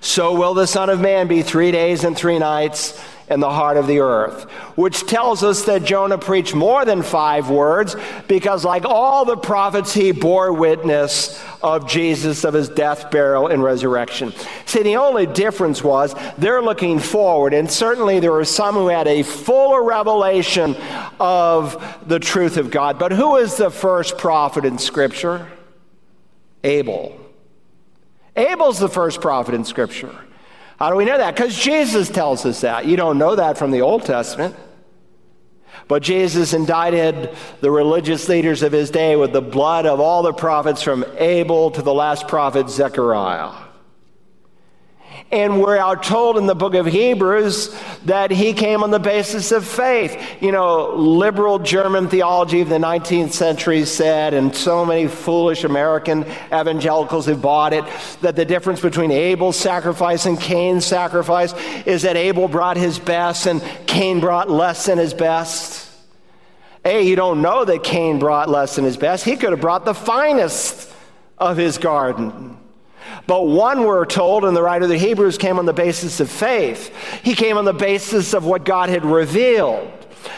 so 0.00 0.34
will 0.34 0.54
the 0.54 0.66
Son 0.66 0.90
of 0.90 1.00
Man 1.00 1.26
be 1.26 1.42
three 1.42 1.72
days 1.72 2.04
and 2.04 2.16
three 2.16 2.38
nights 2.38 3.02
in 3.28 3.40
the 3.40 3.50
heart 3.50 3.76
of 3.76 3.86
the 3.86 4.00
earth, 4.00 4.44
which 4.76 5.06
tells 5.06 5.42
us 5.42 5.64
that 5.64 5.84
Jonah 5.84 6.18
preached 6.18 6.54
more 6.54 6.84
than 6.84 7.02
five 7.02 7.48
words 7.48 7.96
because, 8.28 8.64
like 8.64 8.84
all 8.84 9.24
the 9.24 9.36
prophets, 9.36 9.94
he 9.94 10.12
bore 10.12 10.52
witness 10.52 11.42
of 11.62 11.88
Jesus, 11.88 12.44
of 12.44 12.52
his 12.52 12.68
death, 12.68 13.10
burial, 13.10 13.46
and 13.46 13.62
resurrection. 13.62 14.32
See, 14.66 14.82
the 14.82 14.96
only 14.96 15.26
difference 15.26 15.82
was 15.82 16.14
they're 16.36 16.62
looking 16.62 16.98
forward, 16.98 17.54
and 17.54 17.70
certainly 17.70 18.20
there 18.20 18.32
were 18.32 18.44
some 18.44 18.74
who 18.74 18.88
had 18.88 19.08
a 19.08 19.22
fuller 19.22 19.82
revelation 19.82 20.76
of 21.18 21.98
the 22.06 22.18
truth 22.18 22.58
of 22.58 22.70
God. 22.70 22.98
But 22.98 23.12
who 23.12 23.36
is 23.36 23.56
the 23.56 23.70
first 23.70 24.18
prophet 24.18 24.66
in 24.66 24.78
Scripture? 24.78 25.50
Abel. 26.62 27.18
Abel's 28.36 28.78
the 28.78 28.88
first 28.88 29.20
prophet 29.20 29.54
in 29.54 29.64
Scripture. 29.64 30.14
How 30.78 30.90
do 30.90 30.96
we 30.96 31.04
know 31.04 31.18
that? 31.18 31.34
Because 31.34 31.56
Jesus 31.56 32.08
tells 32.08 32.44
us 32.44 32.60
that. 32.62 32.86
You 32.86 32.96
don't 32.96 33.18
know 33.18 33.36
that 33.36 33.58
from 33.58 33.70
the 33.70 33.82
Old 33.82 34.04
Testament. 34.04 34.56
But 35.86 36.02
Jesus 36.02 36.52
indicted 36.52 37.36
the 37.60 37.70
religious 37.70 38.28
leaders 38.28 38.62
of 38.62 38.72
his 38.72 38.90
day 38.90 39.16
with 39.16 39.32
the 39.32 39.42
blood 39.42 39.86
of 39.86 40.00
all 40.00 40.22
the 40.22 40.32
prophets 40.32 40.82
from 40.82 41.04
Abel 41.18 41.70
to 41.72 41.82
the 41.82 41.92
last 41.92 42.26
prophet 42.26 42.70
Zechariah. 42.70 43.63
And 45.34 45.58
we 45.58 45.72
are 45.78 45.96
told 45.96 46.38
in 46.38 46.46
the 46.46 46.54
book 46.54 46.74
of 46.74 46.86
Hebrews 46.86 47.76
that 48.04 48.30
he 48.30 48.52
came 48.52 48.84
on 48.84 48.92
the 48.92 49.00
basis 49.00 49.50
of 49.50 49.66
faith. 49.66 50.16
You 50.40 50.52
know, 50.52 50.94
liberal 50.94 51.58
German 51.58 52.08
theology 52.08 52.60
of 52.60 52.68
the 52.68 52.78
19th 52.78 53.32
century 53.32 53.84
said, 53.84 54.32
and 54.32 54.54
so 54.54 54.86
many 54.86 55.08
foolish 55.08 55.64
American 55.64 56.24
evangelicals 56.52 57.26
have 57.26 57.42
bought 57.42 57.72
it, 57.72 57.84
that 58.20 58.36
the 58.36 58.44
difference 58.44 58.80
between 58.80 59.10
Abel's 59.10 59.56
sacrifice 59.56 60.24
and 60.24 60.40
Cain's 60.40 60.86
sacrifice 60.86 61.52
is 61.84 62.02
that 62.02 62.16
Abel 62.16 62.46
brought 62.46 62.76
his 62.76 63.00
best 63.00 63.46
and 63.46 63.60
Cain 63.88 64.20
brought 64.20 64.48
less 64.48 64.86
than 64.86 64.98
his 64.98 65.14
best. 65.14 65.90
A, 66.84 67.02
you 67.02 67.16
don't 67.16 67.42
know 67.42 67.64
that 67.64 67.82
Cain 67.82 68.20
brought 68.20 68.48
less 68.48 68.76
than 68.76 68.84
his 68.84 68.96
best. 68.96 69.24
He 69.24 69.34
could 69.34 69.50
have 69.50 69.60
brought 69.60 69.84
the 69.84 69.94
finest 69.94 70.92
of 71.38 71.56
his 71.56 71.78
garden. 71.78 72.56
But 73.26 73.46
one, 73.46 73.84
we're 73.84 74.04
told, 74.04 74.44
and 74.44 74.56
the 74.56 74.62
writer 74.62 74.84
of 74.84 74.90
the 74.90 74.98
Hebrews 74.98 75.38
came 75.38 75.58
on 75.58 75.66
the 75.66 75.72
basis 75.72 76.20
of 76.20 76.30
faith. 76.30 76.94
He 77.22 77.34
came 77.34 77.56
on 77.56 77.64
the 77.64 77.72
basis 77.72 78.34
of 78.34 78.44
what 78.44 78.64
God 78.64 78.90
had 78.90 79.04
revealed. 79.04 79.90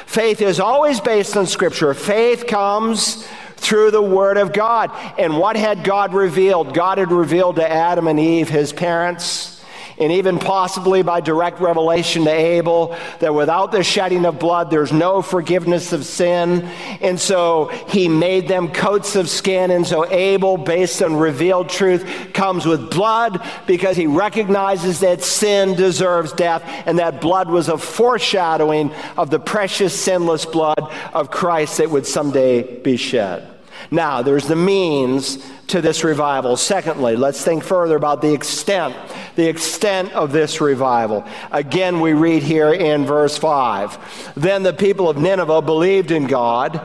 Faith 0.07 0.41
is 0.41 0.61
always 0.61 1.01
based 1.01 1.37
on 1.37 1.47
Scripture. 1.47 1.95
Faith 1.95 2.47
comes 2.47 3.27
through 3.57 3.91
the 3.91 4.03
Word 4.03 4.37
of 4.37 4.53
God. 4.53 4.93
And 5.19 5.39
what 5.39 5.57
had 5.57 5.83
God 5.83 6.15
revealed? 6.15 6.75
God 6.75 6.99
had 6.99 7.11
revealed 7.11 7.57
to 7.57 7.69
Adam 7.69 8.07
and 8.07 8.21
Eve, 8.21 8.49
his 8.49 8.73
parents, 8.73 9.56
and 9.99 10.13
even 10.13 10.39
possibly 10.39 11.03
by 11.03 11.21
direct 11.21 11.61
revelation 11.61 12.25
to 12.25 12.31
Abel, 12.31 12.97
that 13.21 13.35
without 13.35 13.73
the 13.73 13.83
shedding 13.83 14.27
of 14.27 14.39
blood, 14.39 14.71
there's 14.71 14.93
no 14.93 15.23
forgiveness 15.23 15.93
of 15.93 16.05
sin. 16.05 16.63
And 17.01 17.19
so 17.19 17.67
he 17.89 18.09
made 18.09 18.49
them 18.49 18.69
coats 18.69 19.17
of 19.17 19.29
skin. 19.29 19.71
And 19.71 19.87
so 19.87 20.07
Abel, 20.11 20.57
based 20.57 21.03
on 21.03 21.17
revealed 21.17 21.69
truth, 21.69 22.33
comes 22.35 22.67
with 22.67 22.91
blood 22.91 23.43
because 23.67 23.97
he 23.97 24.07
recognizes 24.07 25.01
that 25.01 25.23
sin 25.23 25.75
deserves 25.75 26.33
death, 26.33 26.63
and 26.87 26.99
that 26.99 27.21
blood 27.21 27.49
was 27.49 27.69
a 27.69 27.79
foreshadowing 27.79 28.93
of 29.17 29.31
the 29.31 29.41
precious, 29.41 29.99
sinless 29.99 30.45
blood 30.45 30.93
of 31.13 31.31
Christ 31.31 31.79
that 31.79 31.91
would 31.91 32.07
someday 32.07 32.81
be 32.81 32.97
shed. 32.97 33.53
Now, 33.91 34.23
there's 34.23 34.49
the 34.49 34.57
means 34.57 35.39
to 35.69 35.81
this 35.81 36.05
revival. 36.05 36.57
Secondly, 36.57 37.17
let's 37.17 37.43
think 37.45 37.65
further 37.65 37.97
about 37.97 38.23
the 38.23 38.33
extent, 38.33 38.95
the 39.35 39.49
extent 39.49 40.13
of 40.13 40.33
this 40.33 40.61
revival. 40.61 41.25
Again, 41.51 42.01
we 42.01 42.13
read 42.13 42.43
here 42.43 42.73
in 42.73 43.05
verse 43.05 43.37
5. 43.37 44.35
Then 44.37 44.63
the 44.63 44.73
people 44.73 45.09
of 45.09 45.17
Nineveh 45.17 45.63
believed 45.63 46.11
in 46.11 46.27
God, 46.27 46.81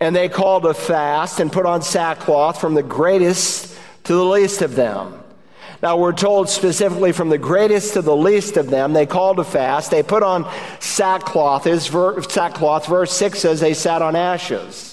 and 0.00 0.16
they 0.16 0.28
called 0.28 0.66
a 0.66 0.74
fast 0.74 1.40
and 1.40 1.52
put 1.52 1.66
on 1.66 1.82
sackcloth 1.82 2.60
from 2.60 2.74
the 2.74 2.82
greatest 2.82 3.76
to 4.04 4.14
the 4.14 4.24
least 4.24 4.62
of 4.62 4.74
them. 4.74 5.22
Now, 5.82 5.96
we're 5.96 6.12
told 6.12 6.48
specifically 6.48 7.10
from 7.10 7.28
the 7.28 7.38
greatest 7.38 7.94
to 7.94 8.02
the 8.02 8.14
least 8.14 8.56
of 8.56 8.70
them, 8.70 8.92
they 8.92 9.04
called 9.04 9.40
a 9.40 9.44
fast. 9.44 9.90
They 9.90 10.04
put 10.04 10.22
on 10.22 10.48
sackcloth. 10.78 11.66
Is 11.66 11.86
sackcloth. 11.86 12.86
Verse 12.86 13.12
6 13.12 13.40
says 13.40 13.58
they 13.58 13.74
sat 13.74 14.00
on 14.00 14.14
ashes. 14.14 14.91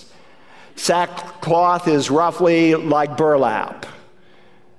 Sackcloth 0.79 1.89
is 1.89 2.09
roughly 2.09 2.73
like 2.73 3.17
burlap. 3.17 3.85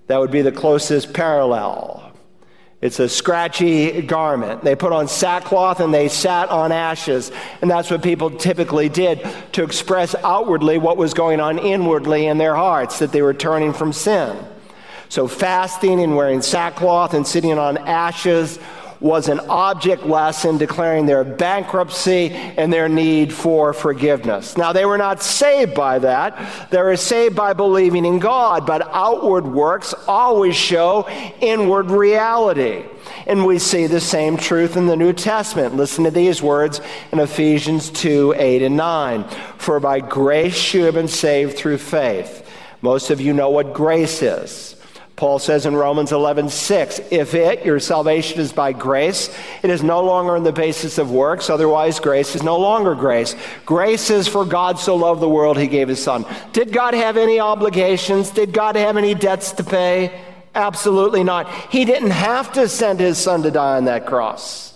That 0.06 0.18
would 0.18 0.30
be 0.30 0.40
the 0.40 0.50
closest 0.50 1.12
parallel. 1.12 2.12
It's 2.80 2.98
a 3.00 3.08
scratchy 3.08 4.00
garment. 4.00 4.64
They 4.64 4.74
put 4.74 4.92
on 4.92 5.08
sackcloth 5.08 5.78
and 5.78 5.92
they 5.92 6.08
sat 6.08 6.48
on 6.48 6.72
ashes. 6.72 7.30
And 7.60 7.70
that's 7.70 7.90
what 7.90 8.02
people 8.02 8.30
typically 8.30 8.88
did 8.88 9.28
to 9.52 9.62
express 9.62 10.14
outwardly 10.14 10.78
what 10.78 10.96
was 10.96 11.12
going 11.12 11.38
on 11.38 11.58
inwardly 11.58 12.26
in 12.26 12.38
their 12.38 12.56
hearts, 12.56 12.98
that 13.00 13.12
they 13.12 13.20
were 13.20 13.34
turning 13.34 13.74
from 13.74 13.92
sin. 13.92 14.42
So 15.10 15.28
fasting 15.28 16.00
and 16.00 16.16
wearing 16.16 16.40
sackcloth 16.40 17.12
and 17.12 17.26
sitting 17.26 17.58
on 17.58 17.76
ashes 17.76 18.58
was 19.00 19.28
an 19.28 19.40
object 19.48 20.04
lesson 20.04 20.58
declaring 20.58 21.06
their 21.06 21.24
bankruptcy 21.24 22.30
and 22.30 22.72
their 22.72 22.88
need 22.88 23.32
for 23.32 23.72
forgiveness. 23.72 24.56
Now, 24.58 24.72
they 24.72 24.84
were 24.84 24.98
not 24.98 25.22
saved 25.22 25.74
by 25.74 25.98
that. 26.00 26.70
They 26.70 26.82
were 26.82 26.96
saved 26.96 27.34
by 27.34 27.54
believing 27.54 28.04
in 28.04 28.18
God, 28.18 28.66
but 28.66 28.88
outward 28.92 29.46
works 29.46 29.94
always 30.06 30.54
show 30.54 31.08
inward 31.40 31.90
reality. 31.90 32.84
And 33.26 33.46
we 33.46 33.58
see 33.58 33.86
the 33.86 34.00
same 34.00 34.36
truth 34.36 34.76
in 34.76 34.86
the 34.86 34.96
New 34.96 35.12
Testament. 35.12 35.76
Listen 35.76 36.04
to 36.04 36.10
these 36.10 36.42
words 36.42 36.80
in 37.12 37.20
Ephesians 37.20 37.90
2 37.90 38.34
8 38.36 38.62
and 38.62 38.76
9. 38.76 39.24
For 39.56 39.80
by 39.80 40.00
grace 40.00 40.74
you 40.74 40.84
have 40.84 40.94
been 40.94 41.08
saved 41.08 41.56
through 41.56 41.78
faith. 41.78 42.46
Most 42.82 43.10
of 43.10 43.20
you 43.20 43.32
know 43.32 43.50
what 43.50 43.72
grace 43.74 44.22
is. 44.22 44.76
Paul 45.20 45.38
says 45.38 45.66
in 45.66 45.76
Romans 45.76 46.12
11, 46.12 46.48
6, 46.48 47.00
if 47.10 47.34
it, 47.34 47.62
your 47.62 47.78
salvation 47.78 48.40
is 48.40 48.54
by 48.54 48.72
grace, 48.72 49.28
it 49.62 49.68
is 49.68 49.82
no 49.82 50.02
longer 50.02 50.34
on 50.34 50.44
the 50.44 50.50
basis 50.50 50.96
of 50.96 51.10
works, 51.10 51.50
otherwise 51.50 52.00
grace 52.00 52.34
is 52.34 52.42
no 52.42 52.56
longer 52.56 52.94
grace. 52.94 53.36
Grace 53.66 54.08
is 54.08 54.26
for 54.26 54.46
God 54.46 54.78
so 54.78 54.96
loved 54.96 55.20
the 55.20 55.28
world, 55.28 55.58
he 55.58 55.66
gave 55.66 55.88
his 55.88 56.02
son. 56.02 56.24
Did 56.54 56.72
God 56.72 56.94
have 56.94 57.18
any 57.18 57.38
obligations? 57.38 58.30
Did 58.30 58.54
God 58.54 58.76
have 58.76 58.96
any 58.96 59.14
debts 59.14 59.52
to 59.52 59.62
pay? 59.62 60.18
Absolutely 60.54 61.22
not. 61.22 61.50
He 61.70 61.84
didn't 61.84 62.12
have 62.12 62.50
to 62.54 62.66
send 62.66 62.98
his 62.98 63.18
son 63.18 63.42
to 63.42 63.50
die 63.50 63.76
on 63.76 63.84
that 63.84 64.06
cross. 64.06 64.69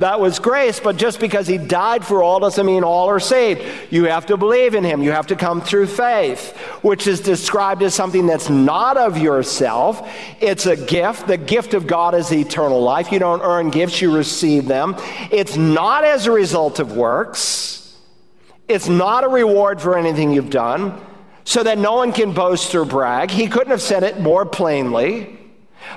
That 0.00 0.18
was 0.18 0.38
grace, 0.38 0.80
but 0.80 0.96
just 0.96 1.20
because 1.20 1.46
he 1.46 1.58
died 1.58 2.06
for 2.06 2.22
all 2.22 2.40
doesn't 2.40 2.64
mean 2.64 2.84
all 2.84 3.10
are 3.10 3.20
saved. 3.20 3.62
You 3.90 4.04
have 4.04 4.24
to 4.26 4.38
believe 4.38 4.74
in 4.74 4.82
him. 4.82 5.02
You 5.02 5.10
have 5.10 5.26
to 5.26 5.36
come 5.36 5.60
through 5.60 5.88
faith, 5.88 6.56
which 6.80 7.06
is 7.06 7.20
described 7.20 7.82
as 7.82 7.94
something 7.94 8.26
that's 8.26 8.48
not 8.48 8.96
of 8.96 9.18
yourself. 9.18 10.10
It's 10.40 10.64
a 10.64 10.74
gift. 10.74 11.26
The 11.26 11.36
gift 11.36 11.74
of 11.74 11.86
God 11.86 12.14
is 12.14 12.32
eternal 12.32 12.80
life. 12.80 13.12
You 13.12 13.18
don't 13.18 13.42
earn 13.42 13.68
gifts, 13.68 14.00
you 14.00 14.16
receive 14.16 14.66
them. 14.66 14.96
It's 15.30 15.58
not 15.58 16.02
as 16.02 16.26
a 16.26 16.32
result 16.32 16.78
of 16.78 16.96
works. 16.96 17.94
It's 18.68 18.88
not 18.88 19.24
a 19.24 19.28
reward 19.28 19.82
for 19.82 19.98
anything 19.98 20.32
you've 20.32 20.48
done, 20.48 20.98
so 21.44 21.62
that 21.62 21.76
no 21.76 21.96
one 21.96 22.12
can 22.12 22.32
boast 22.32 22.74
or 22.74 22.86
brag. 22.86 23.30
He 23.30 23.48
couldn't 23.48 23.70
have 23.70 23.82
said 23.82 24.02
it 24.02 24.18
more 24.18 24.46
plainly. 24.46 25.39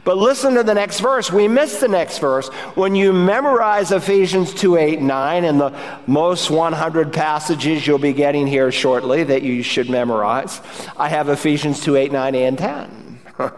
But 0.04 0.18
listen 0.18 0.56
to 0.56 0.64
the 0.64 0.74
next 0.74 1.00
verse. 1.00 1.32
We 1.32 1.48
missed 1.48 1.82
the 1.82 1.88
next 1.88 2.20
verse. 2.20 2.48
When 2.76 2.96
you 2.96 3.14
memorize 3.14 3.92
Ephesians 3.92 4.54
2 4.54 4.78
8 4.78 5.02
9 5.02 5.44
and 5.44 5.60
the 5.60 5.74
most 6.08 6.50
100 6.50 7.14
passages 7.14 7.86
you'll 7.86 8.00
be 8.00 8.14
getting 8.14 8.48
here 8.48 8.72
shortly 8.72 9.24
that 9.24 9.44
you 9.44 9.64
should 9.64 9.90
memorize, 9.90 10.62
I 10.98 11.10
have 11.10 11.30
Ephesians 11.30 11.82
2 11.84 11.96
8 11.96 12.12
9 12.12 12.36
and 12.36 12.58
10. 12.58 13.20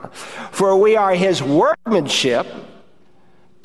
For 0.51 0.77
we 0.79 0.95
are 0.95 1.13
his 1.13 1.41
workmanship 1.41 2.47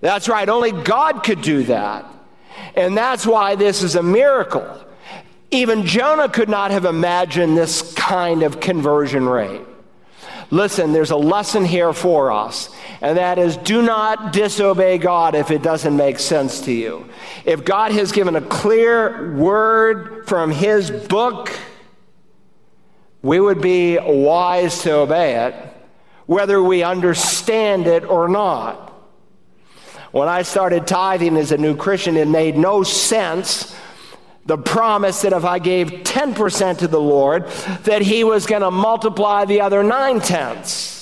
That's 0.00 0.28
right, 0.28 0.48
only 0.48 0.72
God 0.72 1.22
could 1.22 1.42
do 1.42 1.64
that. 1.64 2.06
And 2.74 2.96
that's 2.96 3.26
why 3.26 3.56
this 3.56 3.82
is 3.82 3.96
a 3.96 4.02
miracle. 4.02 4.80
Even 5.50 5.84
Jonah 5.84 6.28
could 6.28 6.48
not 6.48 6.70
have 6.70 6.84
imagined 6.84 7.56
this 7.56 7.92
kind 7.94 8.42
of 8.42 8.60
conversion 8.60 9.28
rate. 9.28 9.60
Listen, 10.52 10.92
there's 10.92 11.10
a 11.10 11.16
lesson 11.16 11.64
here 11.64 11.94
for 11.94 12.30
us, 12.30 12.68
and 13.00 13.16
that 13.16 13.38
is 13.38 13.56
do 13.56 13.80
not 13.80 14.34
disobey 14.34 14.98
God 14.98 15.34
if 15.34 15.50
it 15.50 15.62
doesn't 15.62 15.96
make 15.96 16.18
sense 16.18 16.60
to 16.66 16.72
you. 16.72 17.08
If 17.46 17.64
God 17.64 17.90
has 17.92 18.12
given 18.12 18.36
a 18.36 18.42
clear 18.42 19.32
word 19.32 20.28
from 20.28 20.50
His 20.50 20.90
book, 20.90 21.58
we 23.22 23.40
would 23.40 23.62
be 23.62 23.98
wise 23.98 24.82
to 24.82 24.92
obey 24.96 25.46
it, 25.46 25.54
whether 26.26 26.62
we 26.62 26.82
understand 26.82 27.86
it 27.86 28.04
or 28.04 28.28
not. 28.28 28.92
When 30.10 30.28
I 30.28 30.42
started 30.42 30.86
tithing 30.86 31.38
as 31.38 31.52
a 31.52 31.56
new 31.56 31.74
Christian, 31.74 32.18
it 32.18 32.28
made 32.28 32.58
no 32.58 32.82
sense 32.82 33.74
the 34.46 34.58
promise 34.58 35.22
that 35.22 35.32
if 35.32 35.44
I 35.44 35.58
gave 35.58 35.88
10% 35.88 36.78
to 36.78 36.88
the 36.88 37.00
Lord, 37.00 37.46
that 37.84 38.02
He 38.02 38.24
was 38.24 38.46
going 38.46 38.62
to 38.62 38.70
multiply 38.70 39.44
the 39.44 39.60
other 39.60 39.82
nine 39.82 40.20
tenths. 40.20 41.01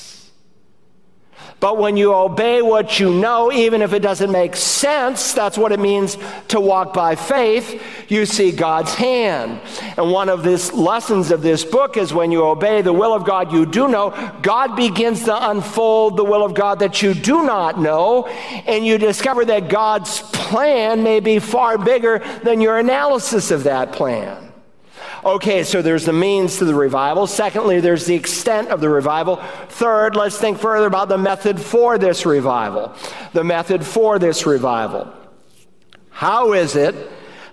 But 1.60 1.76
when 1.76 1.98
you 1.98 2.14
obey 2.14 2.62
what 2.62 2.98
you 2.98 3.12
know, 3.12 3.52
even 3.52 3.82
if 3.82 3.92
it 3.92 4.00
doesn't 4.00 4.32
make 4.32 4.56
sense, 4.56 5.34
that's 5.34 5.58
what 5.58 5.72
it 5.72 5.78
means 5.78 6.16
to 6.48 6.58
walk 6.58 6.94
by 6.94 7.14
faith, 7.14 7.82
you 8.08 8.24
see 8.24 8.50
God's 8.50 8.94
hand. 8.94 9.60
And 9.98 10.10
one 10.10 10.30
of 10.30 10.42
the 10.42 10.56
lessons 10.74 11.30
of 11.30 11.42
this 11.42 11.62
book 11.62 11.98
is 11.98 12.14
when 12.14 12.32
you 12.32 12.44
obey 12.44 12.80
the 12.80 12.94
will 12.94 13.12
of 13.12 13.24
God 13.24 13.52
you 13.52 13.66
do 13.66 13.88
know, 13.88 14.10
God 14.40 14.74
begins 14.74 15.24
to 15.24 15.50
unfold 15.50 16.16
the 16.16 16.24
will 16.24 16.42
of 16.42 16.54
God 16.54 16.78
that 16.78 17.02
you 17.02 17.12
do 17.12 17.44
not 17.44 17.78
know, 17.78 18.26
and 18.66 18.86
you 18.86 18.96
discover 18.96 19.44
that 19.44 19.68
God's 19.68 20.22
plan 20.22 21.02
may 21.02 21.20
be 21.20 21.38
far 21.38 21.76
bigger 21.76 22.20
than 22.42 22.62
your 22.62 22.78
analysis 22.78 23.50
of 23.50 23.64
that 23.64 23.92
plan. 23.92 24.49
Okay, 25.22 25.64
so 25.64 25.82
there's 25.82 26.06
the 26.06 26.14
means 26.14 26.58
to 26.58 26.64
the 26.64 26.74
revival. 26.74 27.26
Secondly, 27.26 27.80
there's 27.80 28.06
the 28.06 28.14
extent 28.14 28.68
of 28.68 28.80
the 28.80 28.88
revival. 28.88 29.36
Third, 29.68 30.16
let's 30.16 30.38
think 30.38 30.58
further 30.58 30.86
about 30.86 31.10
the 31.10 31.18
method 31.18 31.60
for 31.60 31.98
this 31.98 32.24
revival. 32.24 32.94
The 33.34 33.44
method 33.44 33.84
for 33.84 34.18
this 34.18 34.46
revival. 34.46 35.12
How 36.08 36.54
is 36.54 36.74
it 36.74 36.94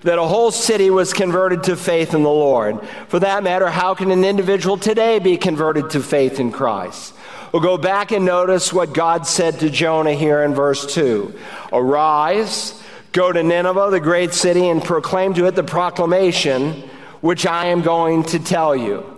that 0.01 0.17
a 0.17 0.23
whole 0.23 0.51
city 0.51 0.89
was 0.89 1.11
converted 1.11 1.63
to 1.63 1.75
faith 1.75 2.13
in 2.13 2.23
the 2.23 2.29
Lord? 2.29 2.79
For 3.09 3.19
that 3.19 3.43
matter, 3.43 3.69
how 3.69 3.95
can 3.95 4.11
an 4.11 4.23
individual 4.23 4.77
today 4.77 5.19
be 5.19 5.35
converted 5.35 5.89
to 5.89 6.01
faith 6.01 6.39
in 6.39 6.53
Christ? 6.53 7.13
We'll 7.51 7.61
go 7.61 7.77
back 7.77 8.11
and 8.11 8.23
notice 8.23 8.71
what 8.71 8.93
God 8.93 9.27
said 9.27 9.59
to 9.59 9.69
Jonah 9.69 10.13
here 10.13 10.43
in 10.43 10.53
verse 10.53 10.93
2. 10.93 11.37
Arise, 11.73 12.81
go 13.11 13.31
to 13.31 13.43
Nineveh, 13.43 13.89
the 13.91 13.99
great 13.99 14.33
city, 14.33 14.69
and 14.69 14.81
proclaim 14.81 15.33
to 15.33 15.47
it 15.47 15.55
the 15.55 15.63
proclamation 15.63 16.89
which 17.21 17.45
I 17.45 17.67
am 17.67 17.81
going 17.81 18.23
to 18.23 18.39
tell 18.39 18.75
you. 18.75 19.16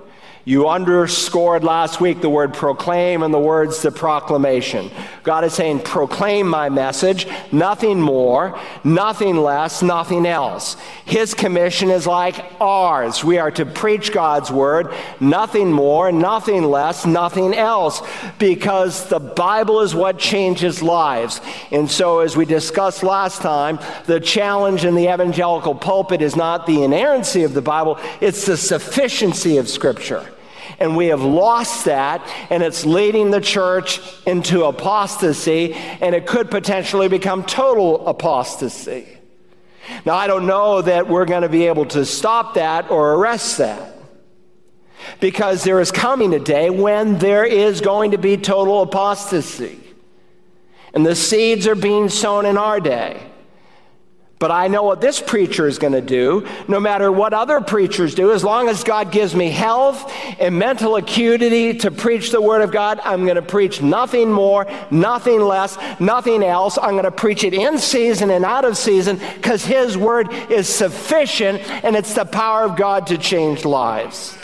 You 0.50 0.68
underscored 0.68 1.64
last 1.64 2.02
week 2.02 2.22
the 2.22 2.30
word 2.30 2.56
proclaim 2.56 3.22
and 3.22 3.32
the 3.32 3.38
words 3.38 3.84
the 3.84 3.92
proclamation. 3.92 4.90
God 5.22 5.44
is 5.44 5.54
saying, 5.54 5.82
proclaim 5.82 6.48
my 6.48 6.70
message, 6.70 7.28
nothing 7.52 8.02
more, 8.02 8.60
nothing 8.84 9.38
less, 9.38 9.84
nothing 9.84 10.26
else. 10.26 10.76
His 11.06 11.36
commission 11.36 11.92
is 11.92 12.08
like 12.08 12.44
ours. 12.60 13.24
We 13.24 13.38
are 13.38 13.52
to 13.52 13.66
preach 13.68 14.12
God's 14.12 14.50
word, 14.50 14.92
nothing 15.20 15.72
more, 15.72 16.12
nothing 16.12 16.64
less, 16.64 17.06
nothing 17.06 17.54
else, 17.54 18.02
because 18.40 19.08
the 19.08 19.20
Bible 19.20 19.82
is 19.82 19.94
what 19.94 20.18
changes 20.18 20.82
lives. 20.82 21.42
And 21.70 21.88
so, 21.92 22.22
as 22.22 22.36
we 22.36 22.46
discussed 22.46 23.04
last 23.04 23.44
time, 23.44 23.78
the 24.08 24.20
challenge 24.20 24.84
in 24.84 24.96
the 24.96 25.14
evangelical 25.14 25.76
pulpit 25.76 26.24
is 26.24 26.36
not 26.36 26.66
the 26.66 26.82
inerrancy 26.82 27.44
of 27.44 27.54
the 27.54 27.62
Bible, 27.62 28.00
it's 28.20 28.48
the 28.48 28.58
sufficiency 28.58 29.58
of 29.58 29.70
Scripture. 29.70 30.28
And 30.78 30.96
we 30.96 31.08
have 31.08 31.22
lost 31.22 31.86
that, 31.86 32.22
and 32.50 32.62
it's 32.62 32.86
leading 32.86 33.32
the 33.32 33.42
church 33.42 34.00
into 34.26 34.66
apostasy, 34.66 35.74
and 35.74 36.14
it 36.14 36.28
could 36.28 36.52
potentially 36.52 37.08
become 37.08 37.44
total 37.44 38.08
apostasy. 38.08 39.08
Now, 40.06 40.16
I 40.16 40.28
don't 40.28 40.46
know 40.46 40.82
that 40.82 41.08
we're 41.08 41.26
going 41.26 41.42
to 41.42 41.50
be 41.50 41.66
able 41.66 41.86
to 41.88 42.06
stop 42.06 42.54
that 42.54 42.92
or 42.92 43.16
arrest 43.16 43.58
that. 43.58 43.96
Because 45.20 45.64
there 45.64 45.80
is 45.80 45.92
coming 45.92 46.34
a 46.34 46.40
day 46.40 46.70
when 46.70 47.18
there 47.18 47.46
is 47.46 47.82
going 47.82 48.12
to 48.12 48.18
be 48.18 48.38
total 48.38 48.82
apostasy. 48.82 49.80
And 50.94 51.06
the 51.06 51.16
seeds 51.16 51.68
are 51.68 51.76
being 51.76 52.10
sown 52.10 52.46
in 52.46 52.58
our 52.58 52.80
day. 52.80 53.22
But 54.40 54.52
I 54.52 54.70
know 54.70 54.84
what 54.84 55.02
this 55.02 55.20
preacher 55.20 55.68
is 55.68 55.78
going 55.78 55.92
to 55.92 56.02
do, 56.02 56.48
no 56.70 56.80
matter 56.80 57.12
what 57.12 57.34
other 57.34 57.60
preachers 57.60 58.16
do, 58.16 58.32
as 58.32 58.42
long 58.42 58.70
as 58.70 58.86
God 58.86 59.12
gives 59.12 59.36
me 59.36 59.50
health 59.50 60.10
and 60.40 60.58
mental 60.58 60.96
acuity 60.96 61.74
to 61.80 61.92
preach 61.92 62.32
the 62.32 62.42
Word 62.42 62.62
of 62.62 62.72
God, 62.72 63.02
I'm 63.04 63.26
going 63.26 63.36
to 63.36 63.42
preach 63.42 63.82
nothing 63.82 64.32
more, 64.32 64.66
nothing 64.90 65.42
less, 65.42 65.78
nothing 66.00 66.42
else. 66.42 66.78
I'm 66.82 66.92
going 66.92 67.04
to 67.04 67.12
preach 67.12 67.44
it 67.44 67.54
in 67.54 67.78
season 67.78 68.30
and 68.30 68.46
out 68.46 68.64
of 68.64 68.78
season 68.78 69.20
because 69.36 69.66
His 69.66 69.98
Word 69.98 70.32
is 70.50 70.70
sufficient 70.70 71.60
and 71.84 71.98
it's 71.98 72.14
the 72.14 72.24
power 72.24 72.64
of 72.64 72.78
God 72.78 73.08
to 73.08 73.18
change 73.18 73.66
lives. 73.66 74.39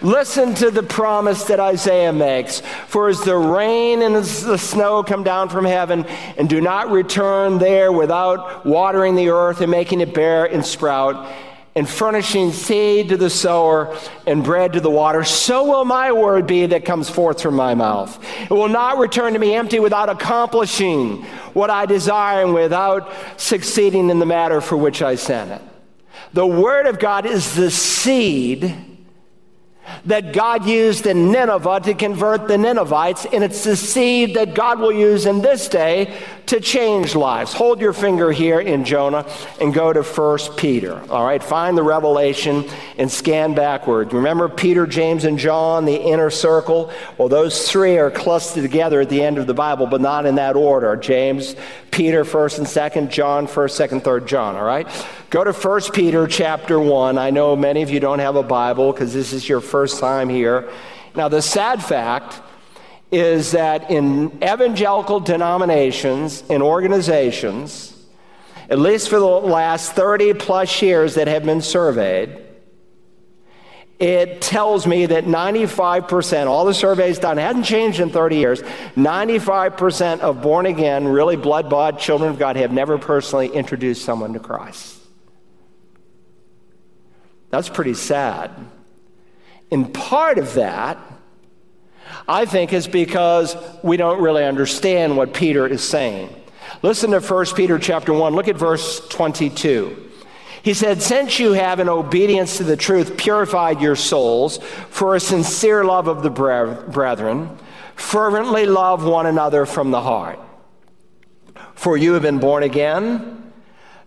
Listen 0.00 0.54
to 0.54 0.70
the 0.70 0.82
promise 0.82 1.44
that 1.44 1.58
Isaiah 1.58 2.12
makes. 2.12 2.60
For 2.86 3.08
as 3.08 3.20
the 3.22 3.36
rain 3.36 4.02
and 4.02 4.14
as 4.14 4.44
the 4.44 4.58
snow 4.58 5.02
come 5.02 5.24
down 5.24 5.48
from 5.48 5.64
heaven 5.64 6.04
and 6.36 6.48
do 6.48 6.60
not 6.60 6.90
return 6.90 7.58
there 7.58 7.90
without 7.90 8.64
watering 8.64 9.16
the 9.16 9.30
earth 9.30 9.60
and 9.60 9.70
making 9.70 10.00
it 10.00 10.14
bear 10.14 10.44
and 10.44 10.64
sprout, 10.64 11.28
and 11.74 11.88
furnishing 11.88 12.50
seed 12.50 13.10
to 13.10 13.16
the 13.16 13.30
sower 13.30 13.96
and 14.26 14.42
bread 14.42 14.72
to 14.72 14.80
the 14.80 14.90
water, 14.90 15.22
so 15.22 15.64
will 15.64 15.84
my 15.84 16.10
word 16.10 16.44
be 16.44 16.66
that 16.66 16.84
comes 16.84 17.08
forth 17.08 17.40
from 17.40 17.54
my 17.54 17.72
mouth. 17.74 18.18
It 18.42 18.50
will 18.50 18.68
not 18.68 18.98
return 18.98 19.34
to 19.34 19.38
me 19.38 19.54
empty 19.54 19.78
without 19.78 20.08
accomplishing 20.08 21.22
what 21.54 21.70
I 21.70 21.86
desire 21.86 22.44
and 22.44 22.52
without 22.52 23.12
succeeding 23.36 24.10
in 24.10 24.18
the 24.18 24.26
matter 24.26 24.60
for 24.60 24.76
which 24.76 25.02
I 25.02 25.14
sent 25.14 25.52
it. 25.52 25.62
The 26.32 26.46
word 26.46 26.86
of 26.86 26.98
God 26.98 27.26
is 27.26 27.54
the 27.54 27.70
seed 27.70 28.74
that 30.06 30.32
God 30.32 30.66
used 30.66 31.06
in 31.06 31.30
Nineveh 31.30 31.80
to 31.84 31.94
convert 31.94 32.48
the 32.48 32.58
Ninevites, 32.58 33.26
and 33.26 33.44
it's 33.44 33.64
the 33.64 33.76
seed 33.76 34.34
that 34.34 34.54
God 34.54 34.80
will 34.80 34.92
use 34.92 35.26
in 35.26 35.40
this 35.40 35.68
day 35.68 36.16
to 36.46 36.60
change 36.60 37.14
lives. 37.14 37.52
Hold 37.52 37.80
your 37.80 37.92
finger 37.92 38.32
here 38.32 38.58
in 38.58 38.84
Jonah 38.84 39.26
and 39.60 39.74
go 39.74 39.92
to 39.92 40.02
1 40.02 40.38
Peter. 40.56 41.02
All 41.10 41.24
right, 41.24 41.42
find 41.42 41.76
the 41.76 41.82
revelation 41.82 42.64
and 42.96 43.10
scan 43.10 43.54
backward. 43.54 44.12
Remember 44.14 44.48
Peter, 44.48 44.86
James, 44.86 45.24
and 45.24 45.38
John, 45.38 45.84
the 45.84 46.00
inner 46.00 46.30
circle? 46.30 46.90
Well, 47.18 47.28
those 47.28 47.70
three 47.70 47.98
are 47.98 48.10
clustered 48.10 48.62
together 48.62 49.00
at 49.00 49.10
the 49.10 49.22
end 49.22 49.36
of 49.36 49.46
the 49.46 49.54
Bible, 49.54 49.86
but 49.86 50.00
not 50.00 50.24
in 50.24 50.36
that 50.36 50.56
order. 50.56 50.96
James, 50.96 51.54
Peter, 51.90 52.24
1st 52.24 52.58
and 52.58 52.66
2nd, 52.66 53.10
John, 53.10 53.46
1st, 53.46 53.88
2nd, 53.88 54.02
3rd 54.02 54.26
John, 54.26 54.56
all 54.56 54.64
right? 54.64 54.88
Go 55.30 55.44
to 55.44 55.52
1 55.52 55.80
Peter 55.92 56.26
chapter 56.26 56.80
1. 56.80 57.18
I 57.18 57.28
know 57.28 57.54
many 57.54 57.82
of 57.82 57.90
you 57.90 58.00
don't 58.00 58.18
have 58.18 58.36
a 58.36 58.42
Bible 58.42 58.92
because 58.92 59.12
this 59.12 59.34
is 59.34 59.46
your 59.46 59.60
first 59.60 60.00
time 60.00 60.30
here. 60.30 60.70
Now, 61.14 61.28
the 61.28 61.42
sad 61.42 61.84
fact 61.84 62.40
is 63.12 63.50
that 63.50 63.90
in 63.90 64.42
evangelical 64.42 65.20
denominations 65.20 66.42
and 66.48 66.62
organizations, 66.62 67.94
at 68.70 68.78
least 68.78 69.10
for 69.10 69.18
the 69.18 69.26
last 69.26 69.92
30 69.92 70.32
plus 70.32 70.80
years 70.80 71.16
that 71.16 71.28
have 71.28 71.44
been 71.44 71.60
surveyed, 71.60 72.46
it 73.98 74.40
tells 74.40 74.86
me 74.86 75.04
that 75.04 75.24
95%, 75.24 76.46
all 76.46 76.64
the 76.64 76.72
surveys 76.72 77.18
done, 77.18 77.36
hasn't 77.36 77.66
changed 77.66 78.00
in 78.00 78.08
30 78.08 78.36
years, 78.36 78.62
95% 78.96 80.20
of 80.20 80.40
born 80.40 80.64
again, 80.64 81.06
really 81.06 81.36
blood 81.36 81.68
bought 81.68 81.98
children 81.98 82.30
of 82.30 82.38
God 82.38 82.56
have 82.56 82.72
never 82.72 82.96
personally 82.96 83.48
introduced 83.48 84.06
someone 84.06 84.32
to 84.32 84.38
Christ. 84.38 84.97
That's 87.50 87.68
pretty 87.68 87.94
sad. 87.94 88.50
And 89.70 89.92
part 89.92 90.38
of 90.38 90.54
that 90.54 90.98
I 92.26 92.44
think 92.44 92.72
is 92.72 92.86
because 92.86 93.56
we 93.82 93.96
don't 93.96 94.20
really 94.20 94.44
understand 94.44 95.16
what 95.16 95.34
Peter 95.34 95.66
is 95.66 95.82
saying. 95.82 96.34
Listen 96.82 97.10
to 97.10 97.20
1 97.20 97.46
Peter 97.56 97.78
chapter 97.78 98.12
1. 98.12 98.34
Look 98.34 98.48
at 98.48 98.56
verse 98.56 99.06
22. 99.08 100.10
He 100.62 100.74
said, 100.74 101.00
Since 101.00 101.38
you 101.38 101.52
have, 101.52 101.80
in 101.80 101.88
obedience 101.88 102.58
to 102.58 102.64
the 102.64 102.76
truth, 102.76 103.16
purified 103.16 103.80
your 103.80 103.96
souls 103.96 104.58
for 104.90 105.14
a 105.14 105.20
sincere 105.20 105.84
love 105.84 106.08
of 106.08 106.22
the 106.22 106.30
brethren, 106.30 107.56
fervently 107.94 108.66
love 108.66 109.04
one 109.04 109.26
another 109.26 109.66
from 109.66 109.90
the 109.90 110.02
heart. 110.02 110.38
For 111.74 111.96
you 111.96 112.12
have 112.14 112.22
been 112.22 112.38
born 112.38 112.64
again, 112.64 113.47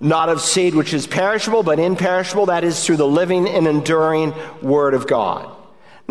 not 0.02 0.30
of 0.30 0.42
seed 0.42 0.76
which 0.76 0.94
is 0.94 1.08
perishable, 1.08 1.64
but 1.64 1.80
imperishable, 1.80 2.48
that 2.48 2.64
is, 2.64 2.86
through 2.86 2.98
the 2.98 3.08
living 3.08 3.48
and 3.48 3.68
enduring 3.68 4.34
Word 4.62 4.94
of 4.94 5.08
God. 5.08 5.56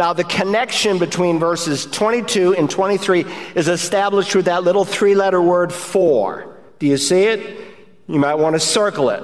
Now, 0.00 0.14
the 0.14 0.24
connection 0.24 0.98
between 0.98 1.38
verses 1.38 1.84
22 1.84 2.54
and 2.54 2.70
23 2.70 3.26
is 3.54 3.68
established 3.68 4.34
with 4.34 4.46
that 4.46 4.64
little 4.64 4.86
three 4.86 5.14
letter 5.14 5.42
word 5.42 5.74
for. 5.74 6.56
Do 6.78 6.86
you 6.86 6.96
see 6.96 7.24
it? 7.24 7.66
You 8.08 8.18
might 8.18 8.36
want 8.36 8.56
to 8.56 8.60
circle 8.60 9.10
it. 9.10 9.22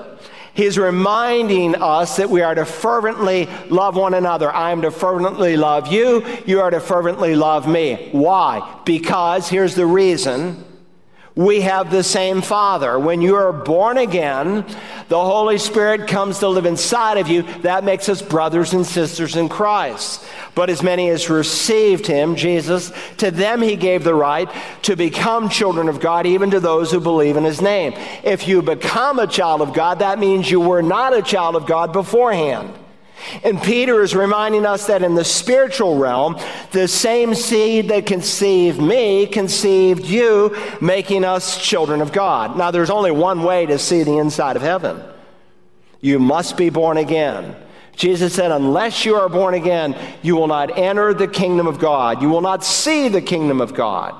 He's 0.53 0.77
reminding 0.77 1.77
us 1.77 2.17
that 2.17 2.29
we 2.29 2.43
are 2.43 2.55
to 2.55 2.67
fervently 2.67 3.49
love 3.71 3.97
one 3.97 4.13
another. 4.13 4.51
I 4.51 4.71
am 4.71 4.83
to 4.83 4.91
fervently 4.91 5.57
love 5.57 5.91
you. 5.91 6.27
You 6.45 6.61
are 6.61 6.71
to 6.71 6.81
fervently 6.81 7.37
love 7.37 7.67
me. 7.67 8.11
Why? 8.13 8.81
Because 8.85 9.49
here's 9.49 9.75
the 9.75 9.87
reason 9.87 10.63
we 11.37 11.61
have 11.61 11.91
the 11.91 12.03
same 12.03 12.41
Father. 12.41 12.99
When 12.99 13.21
you 13.21 13.37
are 13.37 13.53
born 13.53 13.99
again, 13.99 14.65
the 15.11 15.23
Holy 15.23 15.59
Spirit 15.59 16.09
comes 16.09 16.39
to 16.39 16.49
live 16.49 16.65
inside 16.65 17.19
of 17.19 17.29
you. 17.29 17.43
That 17.61 17.85
makes 17.85 18.09
us 18.09 18.23
brothers 18.23 18.73
and 18.73 18.87
sisters 18.87 19.37
in 19.37 19.51
Christ. 19.51 20.25
But 20.55 20.71
as 20.71 20.83
many 20.83 21.11
as 21.11 21.29
received 21.29 22.07
him, 22.07 22.37
Jesus, 22.37 22.91
to 23.19 23.31
them 23.31 23.61
he 23.61 23.77
gave 23.77 24.03
the 24.03 24.15
right 24.15 24.51
to 24.83 24.97
become 24.97 25.51
children 25.51 25.91
of 25.91 26.01
God, 26.01 26.25
even 26.25 26.51
to 26.53 26.59
those 26.59 26.91
who 26.91 27.01
believe 27.01 27.37
in 27.37 27.45
his 27.45 27.61
name. 27.61 27.93
If 28.25 28.49
you 28.49 28.63
become 28.63 29.19
a 29.19 29.27
child 29.27 29.61
of 29.61 29.75
God, 29.75 29.99
that 29.99 30.19
means 30.19 30.51
you 30.51 30.61
were 30.61 30.83
not 30.83 31.15
a 31.15 31.21
child 31.21 31.55
of 31.55 31.67
God 31.67 31.93
beforehand. 31.93 32.73
And 33.43 33.61
Peter 33.63 34.03
is 34.03 34.15
reminding 34.15 34.67
us 34.67 34.87
that 34.87 35.03
in 35.03 35.15
the 35.15 35.25
spiritual 35.25 35.97
realm, 35.97 36.39
the 36.73 36.87
same 36.87 37.35
seed 37.35 37.89
that 37.89 38.07
conceived 38.07 38.81
me 38.81 39.27
conceived 39.27 40.05
you, 40.05 40.57
making 40.81 41.25
us 41.25 41.61
children 41.61 42.01
of 42.01 42.13
God. 42.13 42.57
Now, 42.57 42.71
there's 42.71 42.91
only 42.91 43.11
one 43.11 43.43
way 43.43 43.67
to 43.67 43.79
see 43.79 44.03
the 44.03 44.19
inside 44.19 44.57
of 44.57 44.63
heaven 44.63 45.03
you 46.01 46.19
must 46.19 46.57
be 46.57 46.71
born 46.71 46.99
again. 46.99 47.57
Jesus 47.97 48.35
said, 48.35 48.53
Unless 48.53 49.05
you 49.05 49.17
are 49.17 49.29
born 49.29 49.55
again, 49.55 49.97
you 50.23 50.37
will 50.37 50.47
not 50.47 50.79
enter 50.79 51.15
the 51.15 51.27
kingdom 51.27 51.67
of 51.67 51.79
God. 51.79 52.23
You 52.23 52.29
will 52.29 52.43
not 52.43 52.63
see 52.63 53.09
the 53.09 53.23
kingdom 53.23 53.61
of 53.61 53.75
God. 53.75 54.15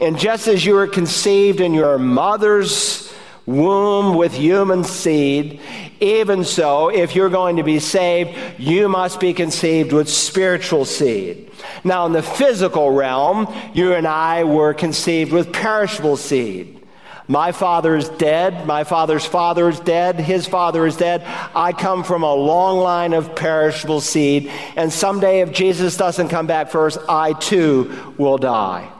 And 0.00 0.18
just 0.18 0.48
as 0.48 0.66
you 0.66 0.74
were 0.74 0.88
conceived 0.88 1.60
in 1.60 1.72
your 1.72 1.98
mother's 1.98 3.10
womb 3.46 4.16
with 4.16 4.32
human 4.32 4.84
seed, 4.84 5.60
even 6.00 6.44
so, 6.44 6.88
if 6.88 7.14
you're 7.14 7.28
going 7.28 7.56
to 7.56 7.62
be 7.62 7.78
saved, 7.78 8.36
you 8.58 8.88
must 8.88 9.20
be 9.20 9.34
conceived 9.34 9.92
with 9.92 10.08
spiritual 10.08 10.84
seed. 10.84 11.50
Now, 11.84 12.06
in 12.06 12.12
the 12.12 12.22
physical 12.22 12.90
realm, 12.90 13.52
you 13.74 13.92
and 13.92 14.06
I 14.06 14.44
were 14.44 14.72
conceived 14.72 15.32
with 15.32 15.52
perishable 15.52 16.16
seed. 16.16 16.80
My 17.28 17.52
father 17.52 17.94
is 17.94 18.08
dead. 18.08 18.66
My 18.66 18.82
father's 18.82 19.24
father 19.24 19.68
is 19.68 19.78
dead. 19.78 20.18
His 20.18 20.46
father 20.46 20.84
is 20.84 20.96
dead. 20.96 21.22
I 21.54 21.72
come 21.72 22.02
from 22.02 22.24
a 22.24 22.34
long 22.34 22.78
line 22.78 23.12
of 23.12 23.36
perishable 23.36 24.00
seed. 24.00 24.50
And 24.74 24.92
someday, 24.92 25.40
if 25.40 25.52
Jesus 25.52 25.96
doesn't 25.96 26.28
come 26.28 26.48
back 26.48 26.70
first, 26.70 26.98
I 27.08 27.34
too 27.34 28.14
will 28.18 28.38
die. 28.38 28.90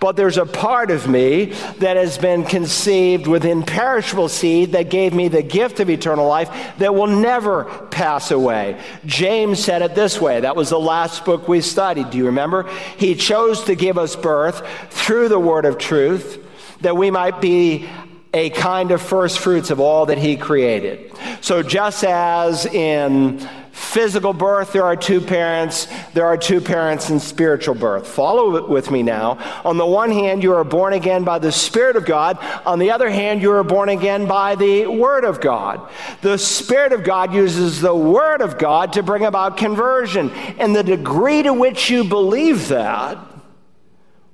But 0.00 0.16
there's 0.16 0.38
a 0.38 0.46
part 0.46 0.90
of 0.90 1.08
me 1.08 1.46
that 1.78 1.96
has 1.96 2.18
been 2.18 2.44
conceived 2.44 3.26
with 3.26 3.44
imperishable 3.44 4.28
seed 4.28 4.72
that 4.72 4.90
gave 4.90 5.14
me 5.14 5.28
the 5.28 5.42
gift 5.42 5.80
of 5.80 5.88
eternal 5.88 6.26
life 6.26 6.50
that 6.78 6.94
will 6.94 7.06
never 7.06 7.64
pass 7.90 8.30
away. 8.30 8.80
James 9.06 9.62
said 9.62 9.82
it 9.82 9.94
this 9.94 10.20
way. 10.20 10.40
That 10.40 10.56
was 10.56 10.70
the 10.70 10.80
last 10.80 11.24
book 11.24 11.48
we 11.48 11.60
studied. 11.60 12.10
Do 12.10 12.18
you 12.18 12.26
remember? 12.26 12.68
He 12.96 13.14
chose 13.14 13.64
to 13.64 13.74
give 13.74 13.98
us 13.98 14.16
birth 14.16 14.66
through 14.90 15.28
the 15.28 15.38
word 15.38 15.64
of 15.64 15.78
truth 15.78 16.38
that 16.80 16.96
we 16.96 17.10
might 17.10 17.40
be 17.40 17.88
a 18.34 18.50
kind 18.50 18.90
of 18.90 19.00
first 19.00 19.38
fruits 19.38 19.70
of 19.70 19.78
all 19.78 20.06
that 20.06 20.18
he 20.18 20.36
created. 20.36 21.12
So 21.42 21.62
just 21.62 22.02
as 22.04 22.66
in 22.66 23.48
physical 23.92 24.32
birth, 24.32 24.72
there 24.72 24.84
are 24.84 24.96
two 24.96 25.20
parents. 25.20 25.86
There 26.14 26.26
are 26.26 26.38
two 26.38 26.60
parents 26.60 27.10
in 27.10 27.20
spiritual 27.20 27.74
birth. 27.74 28.06
Follow 28.06 28.56
it 28.56 28.68
with 28.68 28.90
me 28.90 29.02
now. 29.02 29.38
On 29.64 29.76
the 29.76 29.86
one 29.86 30.10
hand, 30.10 30.42
you 30.42 30.54
are 30.54 30.64
born 30.64 30.94
again 30.94 31.24
by 31.24 31.38
the 31.38 31.52
Spirit 31.52 31.96
of 31.96 32.06
God. 32.06 32.38
On 32.64 32.78
the 32.78 32.90
other 32.90 33.10
hand, 33.10 33.42
you 33.42 33.52
are 33.52 33.62
born 33.62 33.90
again 33.90 34.26
by 34.26 34.54
the 34.54 34.86
Word 34.86 35.24
of 35.24 35.40
God. 35.40 35.90
The 36.22 36.38
Spirit 36.38 36.92
of 36.92 37.04
God 37.04 37.34
uses 37.34 37.80
the 37.80 37.94
Word 37.94 38.40
of 38.40 38.56
God 38.58 38.94
to 38.94 39.02
bring 39.02 39.24
about 39.24 39.58
conversion. 39.58 40.30
And 40.58 40.74
the 40.74 40.82
degree 40.82 41.42
to 41.42 41.52
which 41.52 41.90
you 41.90 42.04
believe 42.04 42.68
that 42.68 43.18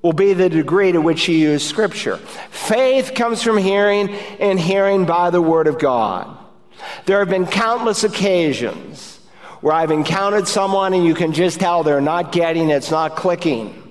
will 0.02 0.12
be 0.12 0.34
the 0.34 0.48
degree 0.48 0.92
to 0.92 1.00
which 1.00 1.28
you 1.28 1.36
use 1.36 1.66
Scripture. 1.66 2.18
Faith 2.50 3.12
comes 3.16 3.42
from 3.42 3.58
hearing, 3.58 4.10
and 4.38 4.60
hearing 4.60 5.04
by 5.04 5.30
the 5.30 5.42
Word 5.42 5.66
of 5.66 5.80
God. 5.80 6.36
There 7.06 7.18
have 7.18 7.28
been 7.28 7.46
countless 7.46 8.04
occasions 8.04 9.17
where 9.60 9.74
I've 9.74 9.90
encountered 9.90 10.46
someone 10.46 10.94
and 10.94 11.04
you 11.04 11.14
can 11.14 11.32
just 11.32 11.60
tell 11.60 11.82
they're 11.82 12.00
not 12.00 12.32
getting 12.32 12.70
it's 12.70 12.90
not 12.90 13.16
clicking. 13.16 13.84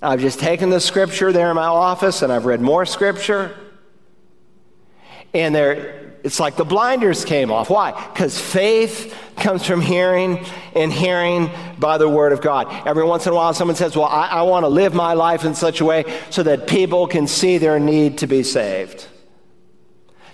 I've 0.00 0.20
just 0.20 0.38
taken 0.38 0.70
the 0.70 0.80
scripture 0.80 1.32
there 1.32 1.50
in 1.50 1.56
my 1.56 1.66
office 1.66 2.22
and 2.22 2.32
I've 2.32 2.46
read 2.46 2.60
more 2.60 2.86
scripture. 2.86 3.56
And 5.34 5.54
there, 5.54 6.14
it's 6.22 6.38
like 6.40 6.56
the 6.56 6.64
blinders 6.64 7.24
came 7.24 7.50
off. 7.50 7.68
Why? 7.68 7.90
Because 8.12 8.40
faith 8.40 9.14
comes 9.36 9.66
from 9.66 9.80
hearing 9.80 10.44
and 10.74 10.92
hearing 10.92 11.50
by 11.78 11.98
the 11.98 12.08
word 12.08 12.32
of 12.32 12.40
God. 12.40 12.68
Every 12.86 13.04
once 13.04 13.26
in 13.26 13.32
a 13.32 13.36
while, 13.36 13.52
someone 13.54 13.76
says, 13.76 13.96
Well, 13.96 14.06
I, 14.06 14.28
I 14.28 14.42
want 14.42 14.64
to 14.64 14.68
live 14.68 14.94
my 14.94 15.14
life 15.14 15.44
in 15.44 15.54
such 15.54 15.80
a 15.80 15.84
way 15.84 16.04
so 16.30 16.42
that 16.44 16.66
people 16.66 17.06
can 17.06 17.26
see 17.26 17.58
their 17.58 17.78
need 17.78 18.18
to 18.18 18.26
be 18.26 18.42
saved. 18.42 19.06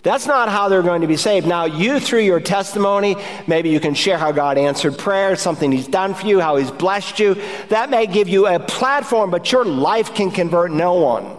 That's 0.04 0.26
not 0.26 0.50
how 0.50 0.68
they're 0.68 0.82
going 0.82 1.00
to 1.00 1.06
be 1.06 1.16
saved. 1.16 1.46
Now, 1.46 1.64
you, 1.64 1.98
through 1.98 2.20
your 2.20 2.38
testimony, 2.38 3.16
maybe 3.46 3.70
you 3.70 3.80
can 3.80 3.94
share 3.94 4.18
how 4.18 4.32
God 4.32 4.58
answered 4.58 4.98
prayer, 4.98 5.34
something 5.34 5.72
He's 5.72 5.88
done 5.88 6.12
for 6.12 6.26
you, 6.26 6.40
how 6.40 6.56
He's 6.56 6.70
blessed 6.70 7.18
you. 7.18 7.40
That 7.70 7.88
may 7.88 8.06
give 8.06 8.28
you 8.28 8.46
a 8.46 8.60
platform, 8.60 9.30
but 9.30 9.50
your 9.50 9.64
life 9.64 10.14
can 10.14 10.30
convert 10.30 10.70
no 10.70 10.94
one. 10.94 11.38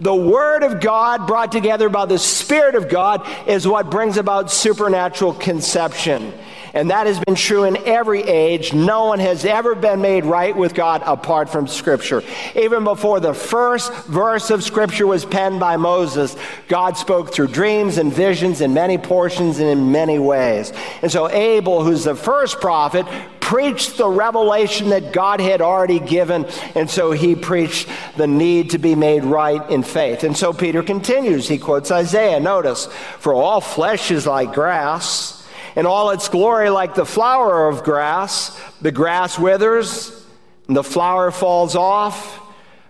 The 0.00 0.14
Word 0.14 0.64
of 0.64 0.80
God 0.80 1.28
brought 1.28 1.52
together 1.52 1.88
by 1.88 2.06
the 2.06 2.18
Spirit 2.18 2.74
of 2.74 2.88
God 2.88 3.26
is 3.46 3.66
what 3.66 3.90
brings 3.90 4.16
about 4.16 4.50
supernatural 4.50 5.34
conception. 5.34 6.32
And 6.74 6.90
that 6.90 7.06
has 7.06 7.20
been 7.20 7.34
true 7.34 7.64
in 7.64 7.76
every 7.86 8.22
age. 8.22 8.72
No 8.72 9.06
one 9.06 9.18
has 9.18 9.44
ever 9.44 9.74
been 9.74 10.00
made 10.00 10.24
right 10.24 10.56
with 10.56 10.74
God 10.74 11.02
apart 11.04 11.50
from 11.50 11.66
Scripture. 11.66 12.22
Even 12.54 12.84
before 12.84 13.20
the 13.20 13.34
first 13.34 13.92
verse 14.04 14.50
of 14.50 14.64
Scripture 14.64 15.06
was 15.06 15.24
penned 15.24 15.60
by 15.60 15.76
Moses, 15.76 16.34
God 16.68 16.96
spoke 16.96 17.32
through 17.32 17.48
dreams 17.48 17.98
and 17.98 18.12
visions 18.12 18.62
in 18.62 18.72
many 18.72 18.96
portions 18.96 19.58
and 19.58 19.68
in 19.68 19.92
many 19.92 20.18
ways. 20.18 20.72
And 21.02 21.12
so 21.12 21.28
Abel, 21.28 21.84
who's 21.84 22.04
the 22.04 22.14
first 22.14 22.60
prophet, 22.60 23.06
preached 23.40 23.98
the 23.98 24.08
revelation 24.08 24.88
that 24.90 25.12
God 25.12 25.40
had 25.40 25.60
already 25.60 25.98
given, 25.98 26.46
and 26.74 26.88
so 26.88 27.12
he 27.12 27.34
preached 27.34 27.86
the 28.16 28.26
need 28.26 28.70
to 28.70 28.78
be 28.78 28.94
made 28.94 29.24
right 29.24 29.68
in 29.68 29.82
faith. 29.82 30.24
And 30.24 30.34
so 30.34 30.54
Peter 30.54 30.82
continues. 30.82 31.48
He 31.48 31.58
quotes 31.58 31.90
Isaiah. 31.90 32.40
Notice, 32.40 32.86
for 33.18 33.34
all 33.34 33.60
flesh 33.60 34.10
is 34.10 34.26
like 34.26 34.54
grass 34.54 35.41
in 35.76 35.86
all 35.86 36.10
its 36.10 36.28
glory 36.28 36.70
like 36.70 36.94
the 36.94 37.06
flower 37.06 37.68
of 37.68 37.84
grass. 37.84 38.60
The 38.80 38.92
grass 38.92 39.38
withers, 39.38 40.24
and 40.68 40.76
the 40.76 40.84
flower 40.84 41.30
falls 41.30 41.76
off, 41.76 42.40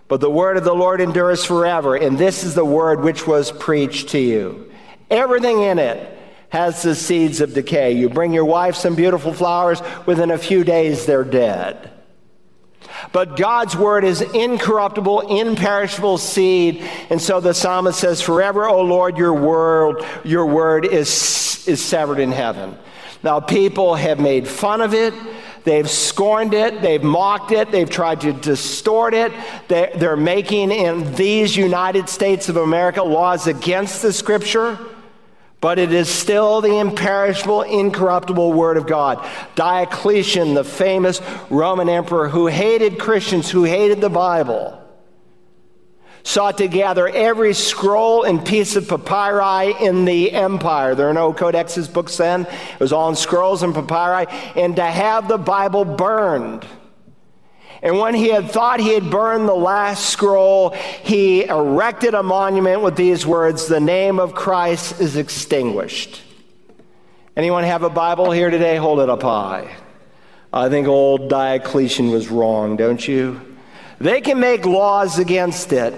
but 0.09 0.21
the 0.21 0.31
word 0.31 0.57
of 0.57 0.65
the 0.65 0.75
Lord 0.75 1.01
endures 1.01 1.45
forever. 1.45 1.97
And 1.97 2.19
this 2.19 2.45
is 2.45 2.55
the 2.55 2.65
word 2.65 3.01
which 3.01 3.27
was 3.27 3.51
preached 3.51 4.11
to 4.11 4.19
you. 4.19 4.71
Everything 5.11 5.63
in 5.63 5.79
it 5.79 6.19
has 6.51 6.83
the 6.83 6.95
seeds 6.95 7.41
of 7.41 7.55
decay. 7.55 7.93
You 7.93 8.11
bring 8.11 8.33
your 8.33 8.45
wife 8.45 8.77
some 8.77 8.95
beautiful 8.95 9.33
flowers, 9.33 9.81
within 10.05 10.31
a 10.31 10.39
few 10.39 10.65
days 10.65 11.07
they're 11.07 11.25
dead. 11.25 11.91
But 13.11 13.37
God's 13.37 13.77
word 13.77 14.05
is 14.05 14.21
incorruptible, 14.21 15.39
imperishable 15.39 16.19
seed. 16.19 16.83
And 17.11 17.21
so 17.21 17.41
the 17.41 17.55
psalmist 17.55 17.99
says, 17.99 18.21
Forever, 18.21 18.69
O 18.69 18.83
Lord, 18.83 19.17
your 19.17 19.35
word, 19.35 20.05
your 20.25 20.47
word 20.47 20.85
is, 20.85 21.09
is 21.67 21.83
severed 21.83 22.19
in 22.19 22.33
heaven. 22.33 22.77
Now, 23.23 23.41
people 23.41 23.95
have 23.95 24.19
made 24.19 24.49
fun 24.49 24.81
of 24.81 24.95
it. 24.95 25.15
They've 25.65 25.89
scorned 25.89 26.55
it. 26.55 26.83
They've 26.83 27.03
mocked 27.03 27.53
it. 27.53 27.71
They've 27.71 27.89
tried 27.89 28.23
to 28.23 28.33
distort 28.33 29.15
it. 29.15 29.33
They're 29.69 30.17
making 30.17 30.73
in 30.73 31.15
these 31.15 31.57
United 31.57 32.09
States 32.09 32.49
of 32.49 32.57
America 32.57 33.03
laws 33.03 33.47
against 33.47 34.03
the 34.03 34.13
scripture 34.13 34.79
but 35.63 35.79
it 35.79 35.93
is 35.93 36.09
still 36.09 36.61
the 36.61 36.81
imperishable, 36.81 37.63
incorruptible 37.63 38.53
Word 38.53 38.77
of 38.77 38.85
God. 38.89 39.25
Diocletian, 39.55 40.55
the 40.55 40.65
famous 40.65 41.23
Roman 41.51 41.89
emperor 41.89 42.29
who 42.29 42.49
hated 42.49 42.99
Christians, 42.99 43.49
who 43.49 43.63
hated 43.63 44.01
the 44.01 44.11
Bible, 44.11 44.82
sought 46.25 46.59
to 46.59 46.69
gather 46.69 47.09
every 47.09 47.55
scroll 47.55 48.23
and 48.23 48.45
piece 48.45 48.77
of 48.77 48.89
papyri 48.89 49.75
in 49.85 50.05
the 50.05 50.33
empire. 50.33 50.95
There 50.95 51.09
are 51.09 51.15
no 51.15 51.33
codexes, 51.33 51.93
books 51.93 52.17
then. 52.17 52.43
It 52.43 52.81
was 52.81 52.93
all 52.93 53.09
in 53.09 53.17
scrolls 53.17 53.63
and 53.63 53.75
papyri, 53.75 54.27
and 54.57 54.77
to 54.77 54.85
have 54.85 55.29
the 55.29 55.39
Bible 55.39 55.85
burned. 55.85 56.67
And 57.83 57.99
when 57.99 58.15
he 58.15 58.29
had 58.29 58.51
thought 58.51 58.79
he 58.79 58.95
had 58.95 59.11
burned 59.11 59.49
the 59.49 59.55
last 59.55 60.09
scroll, 60.11 60.71
he 61.03 61.45
erected 61.45 62.15
a 62.15 62.23
monument 62.23 62.81
with 62.81 62.95
these 62.95 63.27
words 63.27 63.67
The 63.67 63.81
name 63.81 64.21
of 64.21 64.35
Christ 64.35 65.01
is 65.01 65.17
extinguished. 65.17 66.23
Anyone 67.37 67.65
have 67.65 67.83
a 67.83 67.91
Bible 67.91 68.31
here 68.31 68.51
today? 68.51 68.77
Hold 68.77 69.01
it 69.01 69.11
up 69.11 69.23
high. 69.23 69.75
I 70.53 70.69
think 70.69 70.87
old 70.87 71.29
Diocletian 71.29 72.11
was 72.11 72.29
wrong, 72.29 72.77
don't 72.77 73.07
you? 73.07 73.41
They 73.99 74.21
can 74.21 74.39
make 74.39 74.67
laws 74.67 75.19
against 75.19 75.73
it, 75.73 75.95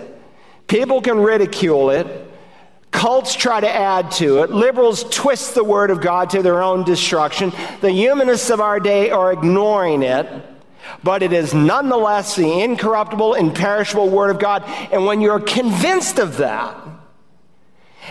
people 0.66 1.00
can 1.00 1.18
ridicule 1.18 1.90
it. 1.90 2.06
Cults 2.90 3.34
try 3.34 3.60
to 3.60 3.68
add 3.68 4.12
to 4.12 4.42
it. 4.42 4.50
Liberals 4.50 5.04
twist 5.10 5.54
the 5.54 5.64
word 5.64 5.90
of 5.90 6.00
God 6.00 6.30
to 6.30 6.42
their 6.42 6.62
own 6.62 6.84
destruction. 6.84 7.52
The 7.80 7.90
humanists 7.90 8.50
of 8.50 8.60
our 8.60 8.78
day 8.78 9.10
are 9.10 9.32
ignoring 9.32 10.02
it 10.02 10.26
but 11.02 11.22
it 11.22 11.32
is 11.32 11.54
nonetheless 11.54 12.36
the 12.36 12.60
incorruptible, 12.62 13.34
imperishable 13.34 14.08
Word 14.10 14.30
of 14.30 14.38
God. 14.38 14.64
And 14.92 15.06
when 15.06 15.20
you're 15.20 15.40
convinced 15.40 16.18
of 16.18 16.38
that, 16.38 16.76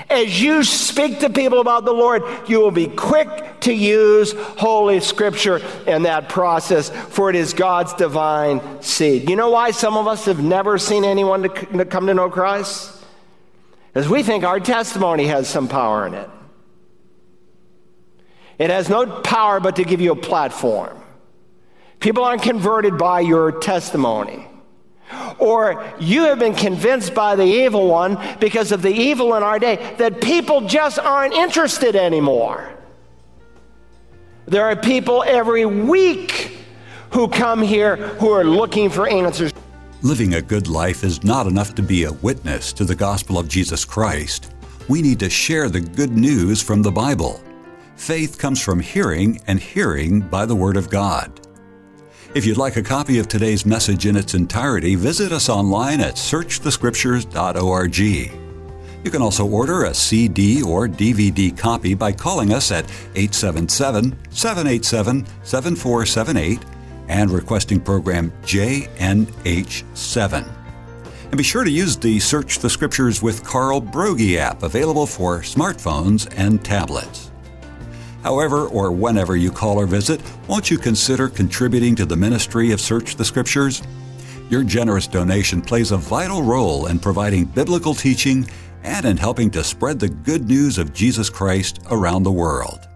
as 0.10 0.42
you 0.42 0.64
speak 0.64 1.20
to 1.20 1.30
people 1.30 1.60
about 1.60 1.86
the 1.86 1.94
Lord, 1.94 2.24
you 2.48 2.60
will 2.60 2.72
be 2.72 2.88
quick 2.88 3.62
to 3.62 3.74
use 3.74 4.34
Holy 4.34 5.00
Scripture 5.00 5.62
in 5.88 6.04
that 6.04 6.30
process, 6.30 6.90
for 6.90 7.30
it 7.30 7.36
is 7.36 7.54
God's 7.54 7.94
divine 7.94 8.82
seed. 8.82 9.30
You 9.30 9.36
know 9.36 9.50
why 9.50 9.72
some 9.72 9.96
of 9.96 10.08
us 10.08 10.26
have 10.26 10.44
never 10.44 10.78
seen 10.78 11.04
anyone 11.04 11.44
to 11.44 11.86
come 11.86 12.08
to 12.08 12.14
know 12.14 12.30
Christ? 12.30 13.04
Because 13.94 14.10
we 14.10 14.24
think 14.24 14.44
our 14.44 14.60
testimony 14.60 15.28
has 15.28 15.48
some 15.48 15.68
power 15.68 16.08
in 16.08 16.16
it. 16.16 16.30
It 18.58 18.70
has 18.70 18.90
no 18.90 19.06
power 19.22 19.60
but 19.60 19.76
to 19.78 19.84
give 19.84 20.02
you 20.02 20.12
a 20.12 20.16
platform. 20.16 20.98
People 22.00 22.24
aren't 22.24 22.42
converted 22.42 22.98
by 22.98 23.22
your 23.22 23.52
testimony. 23.60 24.48
Or 25.40 25.84
you 26.00 26.24
have 26.24 26.40
been 26.40 26.56
convinced 26.56 27.14
by 27.14 27.36
the 27.36 27.46
evil 27.46 27.88
one 27.88 28.18
because 28.40 28.72
of 28.72 28.82
the 28.82 28.92
evil 28.92 29.36
in 29.36 29.44
our 29.44 29.60
day 29.60 29.96
that 29.98 30.22
people 30.22 30.62
just 30.62 31.00
aren't 31.00 31.34
interested 31.34 31.96
anymore. 31.96 32.70
There 34.46 34.66
are 34.66 34.76
people 34.76 35.24
every 35.26 35.66
week 35.66 36.58
who 37.12 37.28
come 37.28 37.62
here 37.62 37.96
who 37.96 38.30
are 38.32 38.44
looking 38.44 38.90
for 38.90 39.08
answers. 39.08 39.54
Living 40.02 40.34
a 40.34 40.42
good 40.42 40.68
life 40.68 41.04
is 41.04 41.24
not 41.24 41.48
enough 41.48 41.76
to 41.76 41.82
be 41.82 42.04
a 42.04 42.12
witness 42.12 42.74
to 42.74 42.84
the 42.84 42.96
gospel 42.96 43.38
of 43.38 43.48
Jesus 43.48 43.86
Christ. 43.86 44.54
We 44.90 45.02
need 45.02 45.20
to 45.20 45.30
share 45.30 45.70
the 45.70 45.80
good 45.80 46.12
news 46.12 46.62
from 46.62 46.82
the 46.82 46.92
Bible. 46.92 47.42
Faith 47.96 48.38
comes 48.38 48.60
from 48.62 48.82
hearing, 48.82 49.40
and 49.48 49.60
hearing 49.60 50.20
by 50.20 50.46
the 50.46 50.56
Word 50.56 50.76
of 50.76 50.90
God. 50.90 51.43
If 52.36 52.48
you'd 52.48 52.58
like 52.58 52.78
a 52.78 52.82
copy 52.82 53.20
of 53.20 53.28
today's 53.28 53.64
message 53.64 54.08
in 54.08 54.16
its 54.16 54.34
entirety, 54.34 54.96
visit 54.96 55.32
us 55.32 55.50
online 55.50 56.02
at 56.02 56.16
searchthescriptures.org. 56.16 57.98
You 58.00 59.12
can 59.12 59.22
also 59.22 59.46
order 59.46 59.84
a 59.84 59.94
CD 59.94 60.64
or 60.64 60.88
DVD 60.88 61.56
copy 61.56 61.94
by 61.94 62.12
calling 62.12 62.52
us 62.52 62.72
at 62.72 62.86
877 63.14 64.18
787 64.32 65.28
7478 65.44 66.60
and 67.08 67.30
requesting 67.30 67.80
program 67.80 68.34
JNH7. 68.42 70.52
And 71.26 71.38
be 71.38 71.44
sure 71.44 71.64
to 71.64 71.70
use 71.70 71.98
the 71.98 72.20
Search 72.20 72.58
the 72.58 72.70
Scriptures 72.70 73.22
with 73.22 73.44
Carl 73.44 73.80
Broggi 73.80 74.38
app 74.38 74.64
available 74.64 75.06
for 75.06 75.42
smartphones 75.42 76.28
and 76.36 76.66
tablets. 76.66 77.30
However, 78.24 78.68
or 78.68 78.92
whenever 78.92 79.36
you 79.36 79.52
call 79.52 79.78
or 79.78 79.86
visit, 79.86 80.22
won't 80.48 80.72
you 80.72 80.78
consider 80.78 81.28
contributing 81.28 81.94
to 81.96 82.06
the 82.06 82.16
ministry 82.16 82.72
of 82.72 82.80
Search 82.80 83.18
the 83.18 83.26
Scriptures? 83.26 83.84
Your 84.50 84.64
generous 84.64 85.08
donation 85.08 85.62
plays 85.62 85.92
a 85.92 85.98
vital 85.98 86.42
role 86.42 86.88
in 86.88 87.00
providing 87.00 87.44
biblical 87.44 87.94
teaching 87.94 88.48
and 88.84 89.06
in 89.06 89.18
helping 89.18 89.52
to 89.52 89.64
spread 89.64 90.00
the 90.00 90.08
good 90.08 90.48
news 90.48 90.78
of 90.78 90.94
Jesus 90.94 91.30
Christ 91.30 91.82
around 91.92 92.24
the 92.24 92.32
world. 92.32 92.88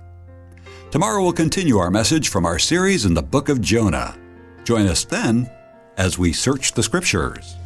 Tomorrow 0.92 1.22
we'll 1.22 1.34
continue 1.34 1.78
our 1.78 1.92
message 1.92 2.30
from 2.30 2.46
our 2.46 2.58
series 2.58 3.04
in 3.04 3.14
the 3.14 3.22
book 3.22 3.50
of 3.50 3.60
Jonah. 3.60 4.18
Join 4.64 4.88
us 4.88 5.04
then 5.04 5.52
as 5.98 6.18
we 6.18 6.32
search 6.32 6.72
the 6.72 6.84
Scriptures. 6.84 7.57